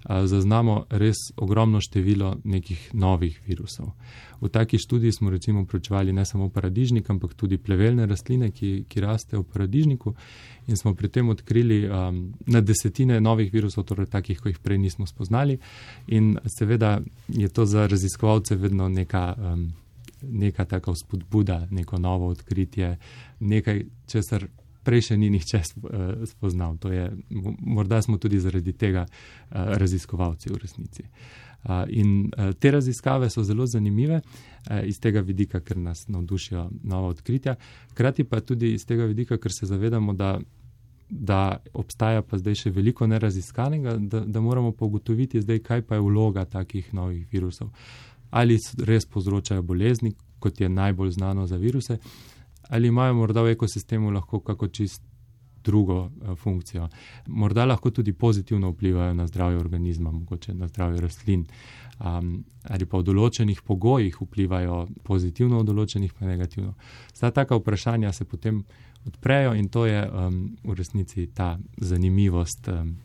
zaznamo 0.09 0.85
res 0.91 1.17
ogromno 1.37 1.81
število 1.81 2.37
nekih 2.45 2.91
novih 2.95 3.41
virusov. 3.47 3.93
V 4.41 4.49
taki 4.49 4.79
študiji 4.79 5.13
smo 5.13 5.31
recimo 5.31 5.65
preučevali 5.65 6.13
ne 6.13 6.25
samo 6.25 6.49
paradižnik, 6.49 7.11
ampak 7.11 7.35
tudi 7.35 7.59
plevelne 7.59 8.07
rastline, 8.07 8.51
ki, 8.51 8.85
ki 8.89 9.01
rastejo 9.01 9.43
v 9.43 9.53
paradižniku 9.53 10.15
in 10.67 10.77
smo 10.77 10.95
pri 10.95 11.09
tem 11.09 11.29
odkrili 11.29 11.87
um, 11.89 12.35
na 12.47 12.61
desetine 12.61 13.21
novih 13.21 13.53
virusov, 13.53 13.85
torej 13.85 14.11
takih, 14.11 14.41
ko 14.41 14.49
jih 14.49 14.59
prej 14.59 14.79
nismo 14.79 15.07
spoznali. 15.07 15.59
In 16.07 16.37
seveda 16.47 17.01
je 17.29 17.49
to 17.49 17.67
za 17.67 17.87
raziskovalce 17.87 18.57
vedno 18.57 18.89
neka. 18.89 19.35
Um, 19.39 19.73
Neka 20.23 20.65
taka 20.65 20.93
vzpodbuda, 20.93 21.67
neko 21.71 21.99
novo 21.99 22.29
odkritje, 22.33 22.97
nekaj, 23.41 23.85
česar 24.07 24.47
prej 24.87 25.09
še 25.11 25.19
ni 25.19 25.31
nihče 25.35 25.59
eh, 25.59 26.27
spoznal. 26.31 26.79
Je, 26.93 27.09
morda 27.59 28.01
smo 28.03 28.21
tudi 28.23 28.41
zaradi 28.43 28.75
tega 28.79 29.07
eh, 29.07 29.75
raziskovalci 29.83 30.53
v 30.53 30.63
resnici. 30.63 31.07
In 31.99 32.29
eh, 32.31 32.53
te 32.63 32.71
raziskave 32.71 33.27
so 33.33 33.43
zelo 33.43 33.67
zanimive 33.67 34.21
iz 34.87 35.01
tega 35.03 35.23
vidika, 35.23 35.61
ker 35.63 35.79
nas 35.79 36.05
navdušijo 36.11 36.69
nova 36.87 37.11
odkritja, 37.15 37.57
krati 37.95 38.25
pa 38.27 38.41
tudi 38.41 38.73
iz 38.75 38.87
tega 38.87 39.07
vidika, 39.07 39.39
ker 39.39 39.55
se 39.55 39.67
zavedamo, 39.67 40.15
da, 40.15 40.37
da 41.11 41.41
obstaja 41.75 42.23
pa 42.27 42.39
zdaj 42.39 42.59
še 42.63 42.73
veliko 42.75 43.07
neraziskanega, 43.07 43.95
da, 43.99 44.25
da 44.27 44.43
moramo 44.43 44.73
pa 44.75 44.87
ugotoviti 44.87 45.43
zdaj, 45.43 45.63
kaj 45.67 45.85
pa 45.87 45.99
je 45.99 46.07
vloga 46.07 46.45
takih 46.51 46.91
novih 46.95 47.27
virusov. 47.31 47.71
Ali 48.37 48.59
res 48.89 49.07
povzročajo 49.09 49.63
bolezni, 49.63 50.13
kot 50.39 50.61
je 50.61 50.69
najbolj 50.69 51.15
znano 51.17 51.47
za 51.47 51.57
viruse, 51.57 51.99
ali 52.69 52.89
imajo 52.89 53.15
morda 53.15 53.43
v 53.43 53.55
ekosistemu 53.57 54.11
lahko 54.11 54.41
kako 54.41 54.69
čist 54.69 55.03
drugo 55.67 55.99
uh, 56.05 56.39
funkcijo. 56.39 56.89
Morda 57.27 57.65
lahko 57.65 57.91
tudi 57.91 58.13
pozitivno 58.13 58.71
vplivajo 58.71 59.15
na 59.15 59.27
zdravje 59.27 59.59
organizma, 59.59 60.11
mogoče 60.11 60.55
na 60.55 60.69
zdravje 60.69 61.01
rastlin, 61.01 61.47
um, 61.99 62.45
ali 62.63 62.87
pa 62.87 63.01
v 63.01 63.07
določenih 63.09 63.63
pogojih 63.67 64.21
vplivajo 64.21 64.87
pozitivno, 65.03 65.61
v 65.61 65.69
določenih 65.73 66.15
pa 66.15 66.31
negativno. 66.31 66.77
Vsa 67.15 67.33
taka 67.35 67.59
vprašanja 67.59 68.13
se 68.13 68.25
potem 68.25 68.63
odprejo 69.07 69.55
in 69.59 69.69
to 69.69 69.87
je 69.87 70.07
um, 70.07 70.41
v 70.65 70.79
resnici 70.79 71.27
ta 71.35 71.57
zanimivost 71.77 72.71
um, 72.71 72.97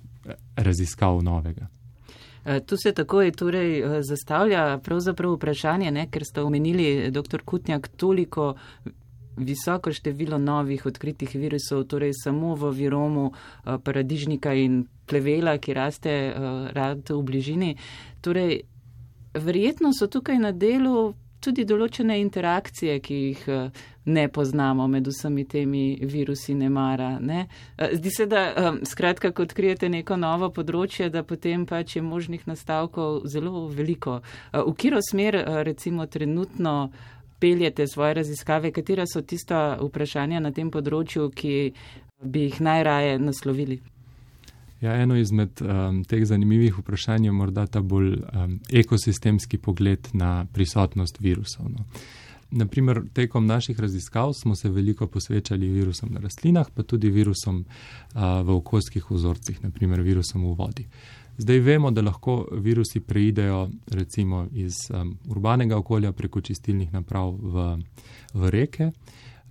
raziskav 0.56 1.22
novega. 1.26 1.70
Eh, 2.46 2.60
tu 2.60 2.78
se 2.78 2.92
tako 2.92 3.22
je 3.22 3.32
torej 3.32 3.80
eh, 3.80 4.04
zastavlja 4.04 4.80
pravzaprav 4.84 5.34
vprašanje, 5.34 5.92
ne, 5.92 6.08
ker 6.12 6.26
ste 6.26 6.42
omenili, 6.42 7.12
dr. 7.12 7.44
Kutnjak, 7.46 7.88
toliko 7.88 8.56
visoko 9.38 9.94
število 9.94 10.38
novih 10.38 10.86
odkritih 10.86 11.36
virusov, 11.36 11.84
torej 11.84 12.12
samo 12.14 12.56
v 12.56 12.72
viromu 12.76 13.32
paradižnika 13.64 14.54
in 14.54 14.84
plevela, 15.08 15.56
ki 15.58 15.74
raste 15.74 16.12
rad 16.76 17.10
v 17.10 17.22
bližini. 17.24 17.76
Torej, 18.22 18.60
verjetno 19.34 19.94
so 19.96 20.08
tukaj 20.12 20.38
na 20.38 20.52
delu 20.52 21.14
tudi 21.42 21.66
določene 21.68 22.18
interakcije, 22.22 22.98
ki 23.04 23.20
jih 23.22 23.46
uh, 23.52 23.84
ne 24.06 24.26
poznamo 24.32 24.88
med 24.88 25.08
vsemi 25.10 25.46
temi 25.50 25.86
virusi 26.02 26.56
nemara. 26.58 27.16
Ne? 27.20 27.46
Uh, 27.78 27.96
zdi 27.98 28.14
se, 28.14 28.28
da 28.30 28.44
um, 28.52 28.82
skratka, 28.88 29.34
ko 29.36 29.46
odkrijete 29.48 29.90
neko 29.90 30.18
novo 30.22 30.52
področje, 30.54 31.10
da 31.14 31.26
potem 31.28 31.66
pač 31.70 31.98
je 31.98 32.06
možnih 32.06 32.46
nastavkov 32.50 33.26
zelo 33.30 33.68
veliko. 33.70 34.22
V 34.54 34.76
kiro 34.78 35.02
smer 35.04 35.38
recimo 35.66 36.06
trenutno 36.06 36.92
peljete 37.42 37.88
svoje 37.88 38.14
raziskave, 38.14 38.72
katera 38.72 39.08
so 39.10 39.22
tista 39.22 39.80
vprašanja 39.82 40.40
na 40.40 40.52
tem 40.54 40.70
področju, 40.72 41.32
ki 41.34 41.56
bi 42.22 42.46
jih 42.50 42.62
najraje 42.62 43.18
naslovili? 43.20 43.82
Ja, 44.82 44.96
eno 44.98 45.16
izmed 45.16 45.62
um, 45.62 46.02
teh 46.04 46.26
zanimivih 46.26 46.80
vprašanj 46.80 47.26
je 47.26 47.32
morda 47.32 47.68
ta 47.68 47.82
bolj 47.82 48.16
um, 48.16 48.60
ekosistemski 48.74 49.58
pogled 49.58 50.08
na 50.14 50.46
prisotnost 50.54 51.20
virusov. 51.20 51.70
No. 51.70 51.86
Naprimer, 52.52 53.04
tekom 53.14 53.46
naših 53.46 53.80
raziskav 53.80 54.34
smo 54.34 54.56
se 54.56 54.70
veliko 54.70 55.08
posvečali 55.08 55.70
virusom 55.70 56.10
na 56.14 56.20
rastlinah, 56.20 56.68
pa 56.74 56.84
tudi 56.84 57.10
virusom 57.10 57.66
uh, 57.66 58.22
v 58.44 58.56
okoljskih 58.56 59.12
vzorcih, 59.12 59.64
naprimer 59.64 60.02
virusom 60.02 60.50
v 60.50 60.56
vodi. 60.58 60.88
Zdaj 61.38 61.60
vemo, 61.60 61.92
da 61.92 62.02
lahko 62.02 62.48
virusi 62.52 63.00
preidejo 63.00 63.70
recimo 63.88 64.48
iz 64.52 64.74
um, 64.90 65.18
urbanega 65.30 65.78
okolja 65.78 66.12
preko 66.12 66.42
čistilnih 66.42 66.94
naprav 66.94 67.32
v, 67.32 67.78
v 68.34 68.50
reke. 68.50 68.92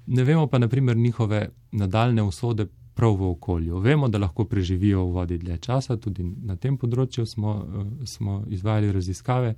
Ne 0.06 0.24
vemo 0.24 0.46
pa 0.46 0.58
naprimer 0.58 0.96
njihove 0.96 1.48
nadaljne 1.72 2.22
usode 2.22 2.66
prav 2.94 3.16
v 3.16 3.30
okolju. 3.30 3.78
Vemo, 3.78 4.08
da 4.08 4.18
lahko 4.18 4.44
preživijo 4.44 5.04
v 5.04 5.12
vodi 5.12 5.38
dlje 5.38 5.58
časa, 5.58 5.96
tudi 5.96 6.24
na 6.24 6.56
tem 6.56 6.76
področju 6.78 7.26
smo, 7.26 7.54
uh, 7.56 7.86
smo 8.04 8.42
izvajali 8.48 8.92
raziskave. 8.92 9.54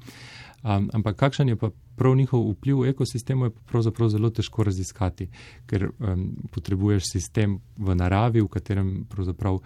Um, 0.62 0.90
ampak 0.94 1.16
kakšen 1.18 1.48
je 1.48 1.56
pa 1.58 1.72
prav 1.96 2.16
njihov 2.16 2.44
vpliv 2.52 2.82
v 2.82 2.92
ekosistemu, 2.92 3.48
je 3.48 3.54
pravzaprav 3.70 4.12
zelo 4.14 4.30
težko 4.30 4.64
raziskati, 4.64 5.28
ker 5.66 5.88
um, 5.90 6.28
potrebuješ 6.54 7.10
sistem 7.14 7.58
v 7.78 7.96
naravi, 7.98 8.42
v 8.42 8.50
katerem 8.52 8.92
pravzaprav 9.10 9.58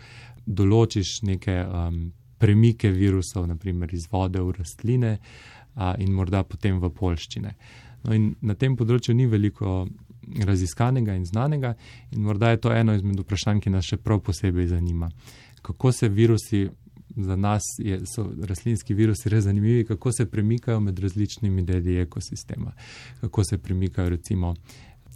določiš 0.46 1.22
neke 1.22 1.59
um, 1.66 2.12
premike 2.38 2.90
virusov, 2.90 3.46
naprimer 3.48 3.92
iz 3.94 4.09
vode 4.12 4.40
v 4.40 4.55
rastline 4.59 5.18
uh, 5.18 5.94
in 5.98 6.12
morda 6.12 6.44
potem 6.44 6.81
v 6.81 6.90
polščine. 6.92 7.55
No 8.07 8.14
in 8.14 8.35
na 8.40 8.55
tem 8.55 8.76
področju 8.79 9.14
ni 9.18 9.26
veliko 9.26 9.85
raziskanega 10.44 11.14
in 11.14 11.24
znanega, 11.24 11.74
in 12.10 12.22
morda 12.22 12.50
je 12.50 12.60
to 12.60 12.72
eno 12.72 12.94
izmed 12.94 13.20
vprašanj, 13.20 13.60
ki 13.60 13.70
nas 13.70 13.84
še 13.84 13.96
prav 13.96 14.20
posebej 14.20 14.66
zanima. 14.66 15.10
Kako 15.62 15.92
se 15.92 16.08
virusi, 16.08 16.68
za 17.16 17.36
nas 17.36 17.62
je, 17.78 18.00
so 18.06 18.26
rastlinski 18.48 18.94
virusi 18.94 19.28
res 19.28 19.44
zanimivi, 19.44 19.84
kako 19.84 20.12
se 20.12 20.26
premikajo 20.30 20.80
med 20.80 20.98
različnimi 20.98 21.62
deli 21.62 22.00
ekosistema, 22.00 22.72
kako 23.20 23.44
se 23.44 23.58
premikajo 23.58 24.08
recimo 24.08 24.54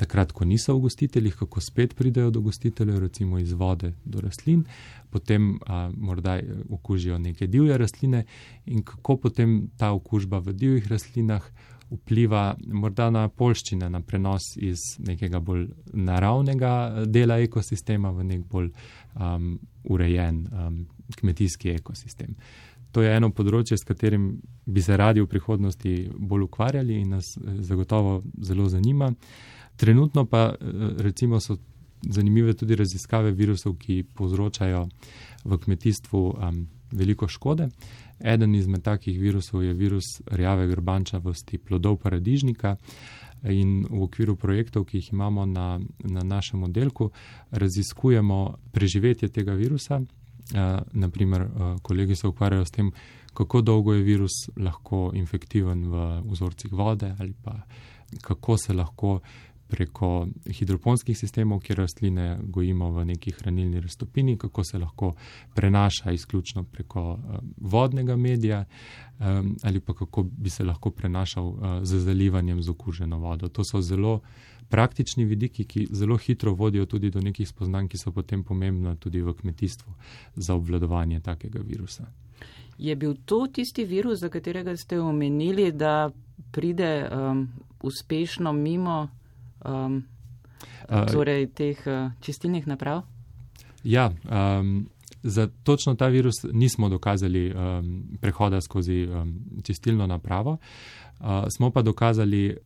takrat, 0.00 0.32
ko 0.32 0.46
niso 0.48 0.74
v 0.76 0.86
gostiteljih, 0.86 1.34
kako 1.36 1.60
spet 1.60 1.94
pridejo 1.96 2.30
do 2.30 2.40
gostiteljev, 2.40 2.98
recimo 3.04 3.38
iz 3.38 3.52
vode 3.52 3.92
do 4.04 4.20
rastlin, 4.24 4.64
potem 5.10 5.58
a, 5.66 5.90
morda 5.96 6.38
okužijo 6.70 7.18
neke 7.18 7.46
divje 7.46 7.78
rastline 7.78 8.24
in 8.66 8.82
kako 8.86 9.16
potem 9.26 9.58
ta 9.76 9.92
okužba 9.92 10.38
v 10.38 10.56
divjih 10.56 10.88
rastlinah 10.88 11.44
vpliva 11.90 12.54
morda 12.66 13.10
na 13.10 13.28
polščine, 13.28 13.90
na 13.90 14.00
prenos 14.00 14.54
iz 14.56 14.78
nekega 15.06 15.40
bolj 15.40 15.66
naravnega 15.92 16.72
eh, 16.72 17.06
dela 17.06 17.38
ekosistema 17.42 18.12
v 18.14 18.26
nek 18.32 18.46
bolj 18.50 18.70
um, 19.14 19.52
urejen 19.90 20.44
um, 20.52 20.82
kmetijski 21.16 21.74
ekosistem. 21.74 22.34
To 22.92 23.02
je 23.02 23.12
eno 23.14 23.30
področje, 23.30 23.78
s 23.78 23.86
katerim 23.86 24.32
bi 24.66 24.82
se 24.82 24.96
radi 24.98 25.22
v 25.22 25.30
prihodnosti 25.30 25.94
bolj 26.18 26.46
ukvarjali 26.48 27.00
in 27.00 27.16
nas 27.16 27.34
eh, 27.36 27.58
zagotovo 27.66 28.20
zelo 28.42 28.68
zanima. 28.68 29.12
Trenutno 29.76 30.26
pa 30.26 30.50
eh, 30.50 30.56
recimo 31.02 31.40
so 31.40 31.58
zanimive 32.02 32.54
tudi 32.54 32.76
raziskave 32.76 33.30
virusov, 33.30 33.76
ki 33.76 34.04
povzročajo 34.14 34.86
v 35.44 35.58
kmetijstvu 35.58 36.22
um, 36.30 36.66
veliko 36.92 37.28
škode. 37.28 37.68
Eden 38.20 38.54
izmed 38.54 38.82
takih 38.82 39.20
virusov 39.20 39.64
je 39.64 39.74
virus 39.74 40.04
rjave 40.26 40.66
grbančavosti 40.66 41.58
plodov 41.58 41.96
paradižnika. 41.96 42.76
In 43.42 43.86
v 43.88 44.02
okviru 44.04 44.36
projektov, 44.36 44.84
ki 44.84 44.98
jih 44.98 45.12
imamo 45.12 45.46
na, 45.46 45.80
na 46.04 46.20
našem 46.20 46.62
oddelku, 46.62 47.10
raziskujemo 47.50 48.56
preživetje 48.72 49.28
tega 49.28 49.54
virusa. 49.56 50.02
Naprimer, 50.92 51.46
kolegi 51.82 52.16
se 52.16 52.28
ukvarjajo 52.28 52.64
s 52.64 52.70
tem, 52.70 52.92
kako 53.34 53.60
dolgo 53.60 53.94
je 53.94 54.02
virus 54.02 54.50
lahko 54.56 55.10
infektiven 55.14 55.86
v 55.88 56.22
vzorcih 56.26 56.72
vode 56.72 57.14
ali 57.18 57.32
pa 57.42 57.62
kako 58.20 58.56
se 58.56 58.72
lahko 58.72 59.20
preko 59.70 60.28
hidroponskih 60.46 61.18
sistemov, 61.18 61.60
kjer 61.64 61.78
rastline 61.78 62.38
gojimo 62.42 62.90
v 62.90 63.04
neki 63.12 63.32
hranilni 63.38 63.80
raztopini, 63.80 64.36
kako 64.38 64.64
se 64.64 64.78
lahko 64.78 65.14
prenaša 65.54 66.12
izključno 66.12 66.64
preko 66.64 67.12
uh, 67.12 67.38
vodnega 67.56 68.16
medija 68.16 68.64
um, 69.20 69.56
ali 69.62 69.80
pa 69.80 69.94
kako 69.94 70.22
bi 70.22 70.50
se 70.50 70.64
lahko 70.64 70.90
prenašal 70.90 71.46
uh, 71.46 71.56
z 71.82 71.98
zalivanjem 71.98 72.62
z 72.62 72.70
okuženo 72.70 73.18
vodo. 73.18 73.48
To 73.48 73.64
so 73.64 73.80
zelo 73.80 74.20
praktični 74.68 75.24
vidiki, 75.24 75.64
ki 75.64 75.86
zelo 75.90 76.16
hitro 76.16 76.54
vodijo 76.54 76.86
tudi 76.86 77.10
do 77.10 77.20
nekih 77.20 77.48
spoznanj, 77.48 77.88
ki 77.88 77.98
so 77.98 78.12
potem 78.12 78.44
pomembna 78.44 78.94
tudi 78.96 79.22
v 79.22 79.34
kmetijstvu 79.34 79.94
za 80.36 80.54
obvladovanje 80.54 81.20
takega 81.20 81.60
virusa. 81.66 82.06
Je 82.78 82.96
bil 82.96 83.14
to 83.24 83.46
tisti 83.52 83.84
virus, 83.84 84.20
za 84.20 84.28
katerega 84.28 84.76
ste 84.76 85.00
omenili, 85.00 85.72
da 85.72 86.10
pride 86.50 87.08
um, 87.10 87.48
uspešno 87.82 88.52
mimo 88.52 89.08
um, 89.64 90.02
torej 91.12 91.46
teh 91.54 91.78
uh, 91.86 92.12
čistilnih 92.20 92.66
naprav? 92.66 93.02
Ja, 93.84 94.10
um, 94.60 94.88
za 95.22 95.48
točno 95.62 95.94
ta 95.94 96.06
virus 96.06 96.34
nismo 96.52 96.88
dokazali 96.88 97.52
um, 97.52 98.02
prehoda 98.20 98.60
skozi 98.60 99.06
um, 99.06 99.34
čistilno 99.62 100.06
napravo, 100.06 100.56
uh, 101.20 101.26
smo 101.56 101.70
pa 101.70 101.82
dokazali 101.82 102.56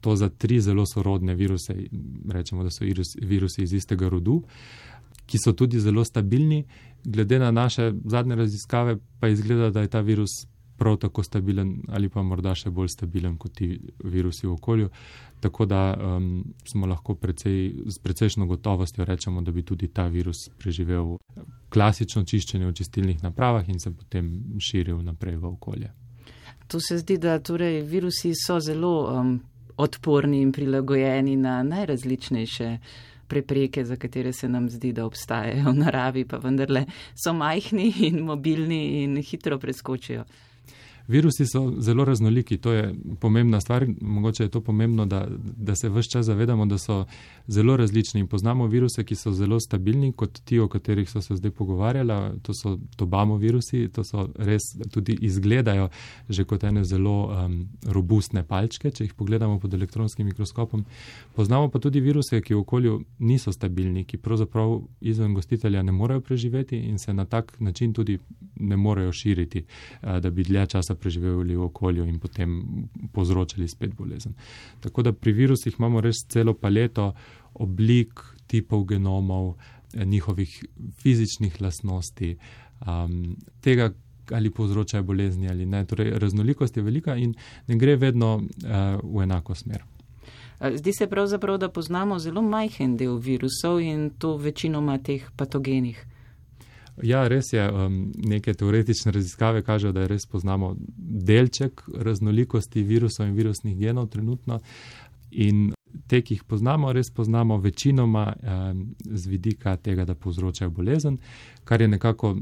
to 0.00 0.16
za 0.16 0.28
tri 0.28 0.60
zelo 0.60 0.86
sorodne 0.86 1.34
viruse, 1.34 1.74
rečemo, 2.28 2.62
da 2.62 2.70
so 2.70 2.84
virus, 2.84 3.06
virusi 3.22 3.62
iz 3.62 3.72
istega 3.72 4.08
rodu, 4.08 4.42
ki 5.26 5.38
so 5.38 5.52
tudi 5.52 5.80
zelo 5.80 6.04
stabilni. 6.04 6.64
Glede 7.04 7.38
na 7.38 7.50
naše 7.50 7.92
zadnje 8.04 8.34
raziskave, 8.34 8.96
pa 9.20 9.28
izgleda, 9.28 9.70
da 9.70 9.80
je 9.80 9.88
ta 9.88 10.00
virus 10.00 10.46
prav 10.76 10.96
tako 10.96 11.22
stabilen 11.22 11.82
ali 11.88 12.08
pa 12.08 12.22
morda 12.22 12.54
še 12.54 12.70
bolj 12.70 12.88
stabilen 12.92 13.36
kot 13.38 13.54
ti 13.58 13.68
virusi 14.04 14.46
v 14.46 14.52
okolju. 14.52 14.90
Tako 15.40 15.66
da 15.66 15.80
um, 15.94 16.44
smo 16.64 16.86
lahko 16.86 17.14
precej, 17.14 17.72
z 17.86 17.98
precejšno 17.98 18.46
gotovostjo 18.46 19.04
rečemo, 19.04 19.42
da 19.42 19.52
bi 19.52 19.62
tudi 19.62 19.88
ta 19.88 20.06
virus 20.06 20.48
preživel 20.58 21.16
klasično 21.68 22.24
čiščenje 22.24 22.66
v 22.66 22.76
čistilnih 22.76 23.22
napravah 23.22 23.68
in 23.68 23.80
se 23.80 23.92
potem 23.92 24.58
širil 24.60 25.02
naprej 25.04 25.36
v 25.36 25.52
okolje. 25.52 25.92
To 26.68 26.80
se 26.80 26.98
zdi, 26.98 27.18
da 27.18 27.38
torej 27.38 27.82
virusi 27.86 28.32
so 28.34 28.58
zelo 28.60 28.94
um, 29.12 29.36
odporni 29.76 30.40
in 30.42 30.52
prilagojeni 30.52 31.36
na 31.36 31.62
najrazličnejše 31.62 32.78
prepreke, 33.26 33.84
za 33.84 33.96
katere 33.96 34.32
se 34.32 34.48
nam 34.48 34.70
zdi, 34.70 34.92
da 34.92 35.06
obstajajo 35.06 35.70
v 35.70 35.74
naravi, 35.74 36.24
pa 36.24 36.38
vendarle 36.38 36.86
so 37.14 37.34
majhni 37.34 37.92
in 38.08 38.20
mobilni 38.24 39.02
in 39.02 39.16
hitro 39.22 39.58
preskočijo. 39.58 40.24
Virusi 41.08 41.46
so 41.46 41.72
zelo 41.78 42.04
raznoliki, 42.04 42.56
to 42.56 42.72
je 42.72 42.94
pomembna 43.20 43.60
stvar. 43.60 43.86
Mogoče 44.00 44.42
je 44.42 44.48
to 44.48 44.60
pomembno, 44.60 45.06
da, 45.06 45.26
da 45.56 45.76
se 45.76 45.88
vse 45.88 46.10
čas 46.10 46.26
zavedamo, 46.26 46.66
da 46.66 46.78
so 46.78 47.04
zelo 47.46 47.76
različni. 47.76 48.20
In 48.20 48.26
poznamo 48.26 48.66
viruse, 48.66 49.04
ki 49.04 49.14
so 49.14 49.32
zelo 49.32 49.60
stabilni, 49.60 50.12
kot 50.12 50.40
ti, 50.44 50.58
o 50.58 50.68
katerih 50.68 51.10
so 51.10 51.22
se 51.22 51.36
zdaj 51.36 51.50
pogovarjali. 51.50 52.40
To 52.42 52.54
so 52.54 52.78
tobamo 52.96 53.36
virusi, 53.36 53.88
to 53.88 54.04
so 54.04 54.28
res 54.36 54.62
tudi 54.92 55.18
izgledajo 55.20 55.88
že 56.28 56.44
kot 56.44 56.64
ene 56.64 56.84
zelo 56.84 57.14
um, 57.26 57.68
robustne 57.86 58.42
palčke, 58.42 58.90
če 58.90 59.04
jih 59.04 59.14
pogledamo 59.14 59.60
pod 59.62 59.74
elektronskim 59.74 60.26
mikroskopom. 60.26 60.84
Poznamo 61.36 61.68
pa 61.70 61.78
tudi 61.78 62.00
viruse, 62.00 62.40
ki 62.42 62.54
v 62.54 62.62
okolju 62.64 62.98
niso 63.18 63.52
stabilni, 63.52 64.04
ki 64.04 64.18
pravzaprav 64.18 64.80
izven 65.00 65.34
gostitelja 65.34 65.82
ne 65.82 65.92
morejo 65.92 66.20
preživeti 66.20 66.80
in 66.88 66.98
se 66.98 67.14
na 67.14 67.24
tak 67.24 67.54
način 67.60 67.92
tudi 67.92 68.18
ne 68.56 68.76
morejo 68.76 69.12
širiti, 69.12 69.64
uh, 70.02 70.18
da 70.18 70.30
bi 70.30 70.42
dlje 70.42 70.66
časa 70.66 70.95
preživeli 70.96 71.56
v 71.56 71.62
okolju 71.62 72.06
in 72.06 72.18
potem 72.18 72.56
povzročili 73.12 73.68
spet 73.68 73.94
bolezen. 73.94 74.34
Tako 74.80 75.02
da 75.02 75.12
pri 75.12 75.32
virusih 75.32 75.74
imamo 75.78 76.00
res 76.00 76.24
celo 76.28 76.54
paleto 76.54 77.12
oblik, 77.54 78.20
tipov 78.46 78.84
genomov, 78.84 79.54
eh, 79.94 80.04
njihovih 80.04 80.64
fizičnih 81.02 81.60
lastnosti, 81.60 82.36
um, 82.86 83.36
tega, 83.60 83.90
ali 84.30 84.50
povzročajo 84.50 85.02
bolezni 85.02 85.48
ali 85.48 85.66
ne. 85.66 85.84
Torej, 85.84 86.18
raznolikost 86.18 86.76
je 86.76 86.82
velika 86.82 87.16
in 87.16 87.34
ne 87.66 87.76
gre 87.76 87.96
vedno 87.96 88.34
uh, 88.36 89.16
v 89.16 89.22
enako 89.22 89.54
smer. 89.54 89.84
Zdi 90.74 90.92
se 90.92 91.06
pravzaprav, 91.06 91.58
da 91.58 91.68
poznamo 91.68 92.18
zelo 92.18 92.42
majhen 92.42 92.96
del 92.96 93.18
virusov 93.18 93.80
in 93.80 94.10
to 94.18 94.36
večinoma 94.36 94.98
teh 94.98 95.30
patogenih. 95.36 96.06
Ja, 97.02 97.28
res 97.28 97.52
je. 97.52 97.62
Um, 97.72 98.12
neke 98.16 98.54
teoretične 98.54 99.12
raziskave 99.12 99.62
kažejo, 99.62 99.92
da 99.92 100.06
res 100.06 100.26
poznamo 100.26 100.74
delček 100.96 101.82
raznolikosti 101.94 102.82
virusov 102.82 103.26
in 103.28 103.34
virusnih 103.36 103.76
genov 103.78 104.08
trenutno. 104.12 104.60
In 105.30 105.72
te, 106.08 106.20
ki 106.22 106.36
jih 106.36 106.44
poznamo, 106.48 106.92
res 106.92 107.10
poznamo 107.10 107.58
večinoma 107.60 108.26
um, 108.32 108.82
z 109.04 109.26
vidika 109.26 109.76
tega, 109.76 110.04
da 110.04 110.14
povzročajo 110.14 110.70
bolezen, 110.70 111.18
kar 111.64 111.80
je 111.80 111.88
nekako 111.88 112.36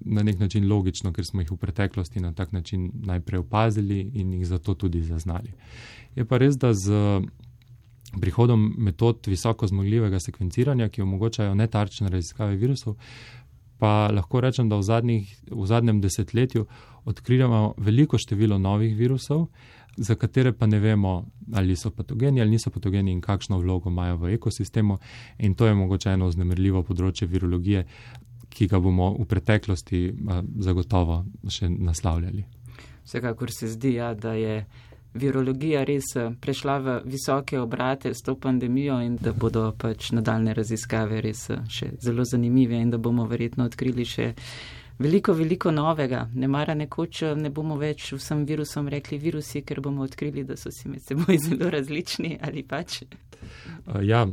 na 0.00 0.22
nek 0.22 0.38
način 0.38 0.68
logično, 0.68 1.12
ker 1.12 1.26
smo 1.26 1.44
jih 1.44 1.52
v 1.52 1.60
preteklosti 1.60 2.20
na 2.20 2.32
tak 2.32 2.52
način 2.52 2.90
najprej 2.94 3.40
opazili 3.40 4.00
in 4.14 4.32
jih 4.34 4.46
zato 4.46 4.74
tudi 4.74 5.02
zaznali. 5.02 5.52
Je 6.16 6.24
pa 6.24 6.38
res, 6.38 6.58
da 6.58 6.74
z 6.74 7.20
prihodom 8.20 8.74
metod 8.78 9.26
visoko 9.26 9.66
zmogljivega 9.66 10.18
sekvenciranja, 10.20 10.88
ki 10.88 11.02
omogočajo 11.02 11.54
netarčne 11.54 12.08
raziskave 12.10 12.56
virusov, 12.56 12.96
pa 13.80 14.10
lahko 14.12 14.40
rečem, 14.44 14.68
da 14.68 14.76
v, 14.76 14.84
zadnjih, 14.84 15.34
v 15.50 15.66
zadnjem 15.66 16.00
desetletju 16.00 16.66
odkrivamo 17.08 17.74
veliko 17.78 18.18
število 18.20 18.58
novih 18.58 18.96
virusov, 18.96 19.48
za 19.96 20.14
katere 20.14 20.52
pa 20.52 20.66
ne 20.66 20.78
vemo, 20.78 21.24
ali 21.52 21.76
so 21.76 21.90
patogeni 21.90 22.40
ali 22.40 22.50
niso 22.50 22.70
patogeni 22.70 23.12
in 23.12 23.20
kakšno 23.20 23.58
vlogo 23.58 23.90
imajo 23.90 24.16
v 24.16 24.34
ekosistemu. 24.34 24.98
In 25.38 25.54
to 25.54 25.66
je 25.66 25.74
mogoče 25.74 26.12
eno 26.12 26.30
znemirljivo 26.30 26.82
področje 26.82 27.28
virologije, 27.28 27.84
ki 28.50 28.66
ga 28.66 28.80
bomo 28.80 29.12
v 29.18 29.26
preteklosti 29.30 30.00
zagotovo 30.58 31.24
še 31.48 31.68
naslavljali. 31.68 32.44
Vsekakor 33.04 33.50
se 33.50 33.68
zdi, 33.68 33.94
ja, 33.98 34.14
da 34.14 34.32
je 34.38 34.64
virologija 35.14 35.84
res 35.84 36.16
eh, 36.16 36.30
prešla 36.40 36.78
v 36.78 37.00
visoke 37.04 37.58
obrate 37.58 38.14
s 38.14 38.22
to 38.22 38.36
pandemijo 38.38 39.00
in 39.00 39.16
da 39.16 39.32
bodo 39.32 39.72
pač 39.78 40.12
nadaljne 40.12 40.54
raziskave 40.54 41.20
res 41.20 41.48
eh, 41.50 41.64
še 41.68 41.92
zelo 42.02 42.24
zanimive 42.24 42.78
in 42.78 42.90
da 42.90 42.98
bomo 42.98 43.26
verjetno 43.26 43.64
odkrili 43.64 44.04
še 44.04 44.34
veliko, 44.98 45.32
veliko 45.32 45.70
novega. 45.70 46.28
Ne 46.34 46.48
mara 46.48 46.74
nekoč 46.74 47.22
eh, 47.22 47.34
ne 47.34 47.50
bomo 47.50 47.76
več 47.80 48.12
vsem 48.14 48.44
virusom 48.46 48.88
rekli 48.88 49.18
virusi, 49.18 49.64
ker 49.66 49.80
bomo 49.80 50.06
odkrili, 50.06 50.44
da 50.44 50.56
so 50.56 50.70
si 50.70 50.88
med 50.88 51.02
seboj 51.02 51.40
zelo 51.48 51.70
različni 51.70 52.38
ali 52.40 52.62
pač. 52.62 53.02
Ja, 54.04 54.26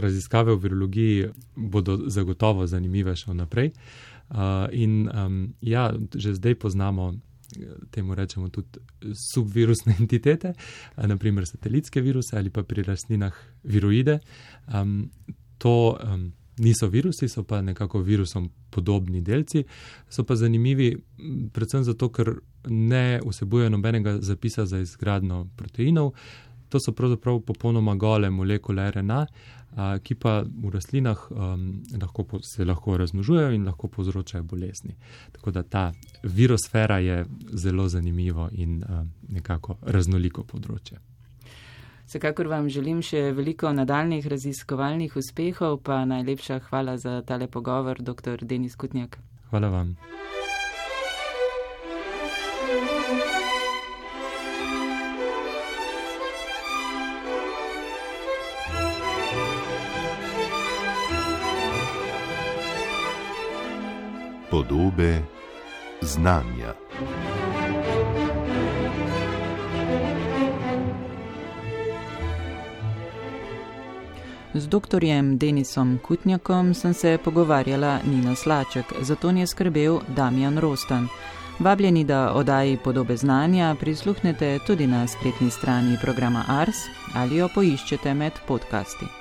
raziskave 0.00 0.54
v 0.54 0.62
virologiji 0.62 1.26
bodo 1.54 1.98
zagotovo 2.08 2.66
zanimive 2.66 3.12
še 3.14 3.34
naprej. 3.36 3.74
In 4.72 4.94
ja, 5.60 5.82
že 6.16 6.32
zdaj 6.32 6.56
poznamo 6.56 7.10
temu 7.90 8.14
rečemo 8.14 8.48
tudi 8.48 8.80
subvirusne 9.32 9.96
entitete, 10.00 10.52
naprimer 10.96 11.46
satelitske 11.46 12.00
viruse 12.00 12.36
ali 12.38 12.50
pa 12.50 12.62
pri 12.62 12.82
rastlinah 12.82 13.34
viroide. 13.64 14.18
Um, 14.74 15.10
to 15.58 15.98
um, 16.04 16.32
niso 16.58 16.88
virusi, 16.88 17.28
so 17.28 17.42
pa 17.42 17.62
nekako 17.62 18.00
virusom 18.02 18.50
podobni 18.70 19.20
delci, 19.20 19.64
so 20.08 20.24
pa 20.24 20.36
zanimivi 20.36 20.96
predvsem 21.52 21.84
zato, 21.84 22.08
ker 22.12 22.34
ne 22.68 23.20
vsebujejo 23.26 23.70
nobenega 23.70 24.18
zapisa 24.20 24.66
za 24.66 24.78
izgradno 24.78 25.46
proteinov. 25.56 26.12
To 26.68 26.80
so 26.80 26.92
pravzaprav 26.92 27.40
popolnoma 27.48 27.94
gole 27.94 28.30
molekule 28.30 28.90
RNA, 28.90 29.26
ki 30.02 30.14
pa 30.14 30.40
v 30.42 30.70
rastlinah 30.72 31.26
um, 31.30 31.82
lahko, 32.00 32.24
se 32.42 32.64
lahko 32.64 32.96
razmnožujejo 32.98 33.52
in 33.52 33.66
lahko 33.68 33.88
povzročajo 33.88 34.42
bolezni. 34.42 34.96
Tako 35.32 35.50
da 35.50 35.62
ta 35.62 35.92
virosfera 36.22 36.98
je 36.98 37.24
zelo 37.52 37.88
zanimivo 37.88 38.48
in 38.52 38.82
uh, 38.82 39.04
nekako 39.28 39.76
raznoliko 39.82 40.42
področje. 40.42 40.98
Vsekakor 42.08 42.48
vam 42.48 42.68
želim 42.72 43.02
še 43.04 43.26
veliko 43.36 43.68
nadaljnih 43.72 44.26
raziskovalnih 44.26 45.16
uspehov, 45.20 45.82
pa 45.84 46.04
najlepša 46.08 46.62
hvala 46.70 46.96
za 46.96 47.20
tale 47.28 47.46
pogovor, 47.52 48.00
dr. 48.00 48.44
Denis 48.48 48.76
Kutnjak. 48.80 49.18
Hvala 49.50 49.68
vam. 49.68 49.96
Podobe 64.58 65.22
znanja. 66.00 66.74
Z 74.54 74.66
dr. 74.66 75.00
Denisom 75.34 75.98
Kutnjakom 76.02 76.74
sem 76.74 76.94
se 76.94 77.18
pogovarjala 77.24 77.98
Nina 78.06 78.34
Slaček, 78.34 78.84
zato 79.00 79.30
je 79.30 79.46
skrbel 79.46 80.00
Damjan 80.08 80.58
Rostan. 80.58 81.08
Vabljeni, 81.58 82.04
da 82.04 82.32
oddaji 82.32 82.78
podobe 82.84 83.16
znanja 83.16 83.76
prisluhnete 83.80 84.58
tudi 84.66 84.86
na 84.86 85.06
spletni 85.06 85.50
strani 85.50 85.96
programa 86.02 86.44
Ars 86.48 86.76
ali 87.14 87.36
jo 87.36 87.48
poiščete 87.54 88.14
med 88.14 88.32
podcasti. 88.46 89.17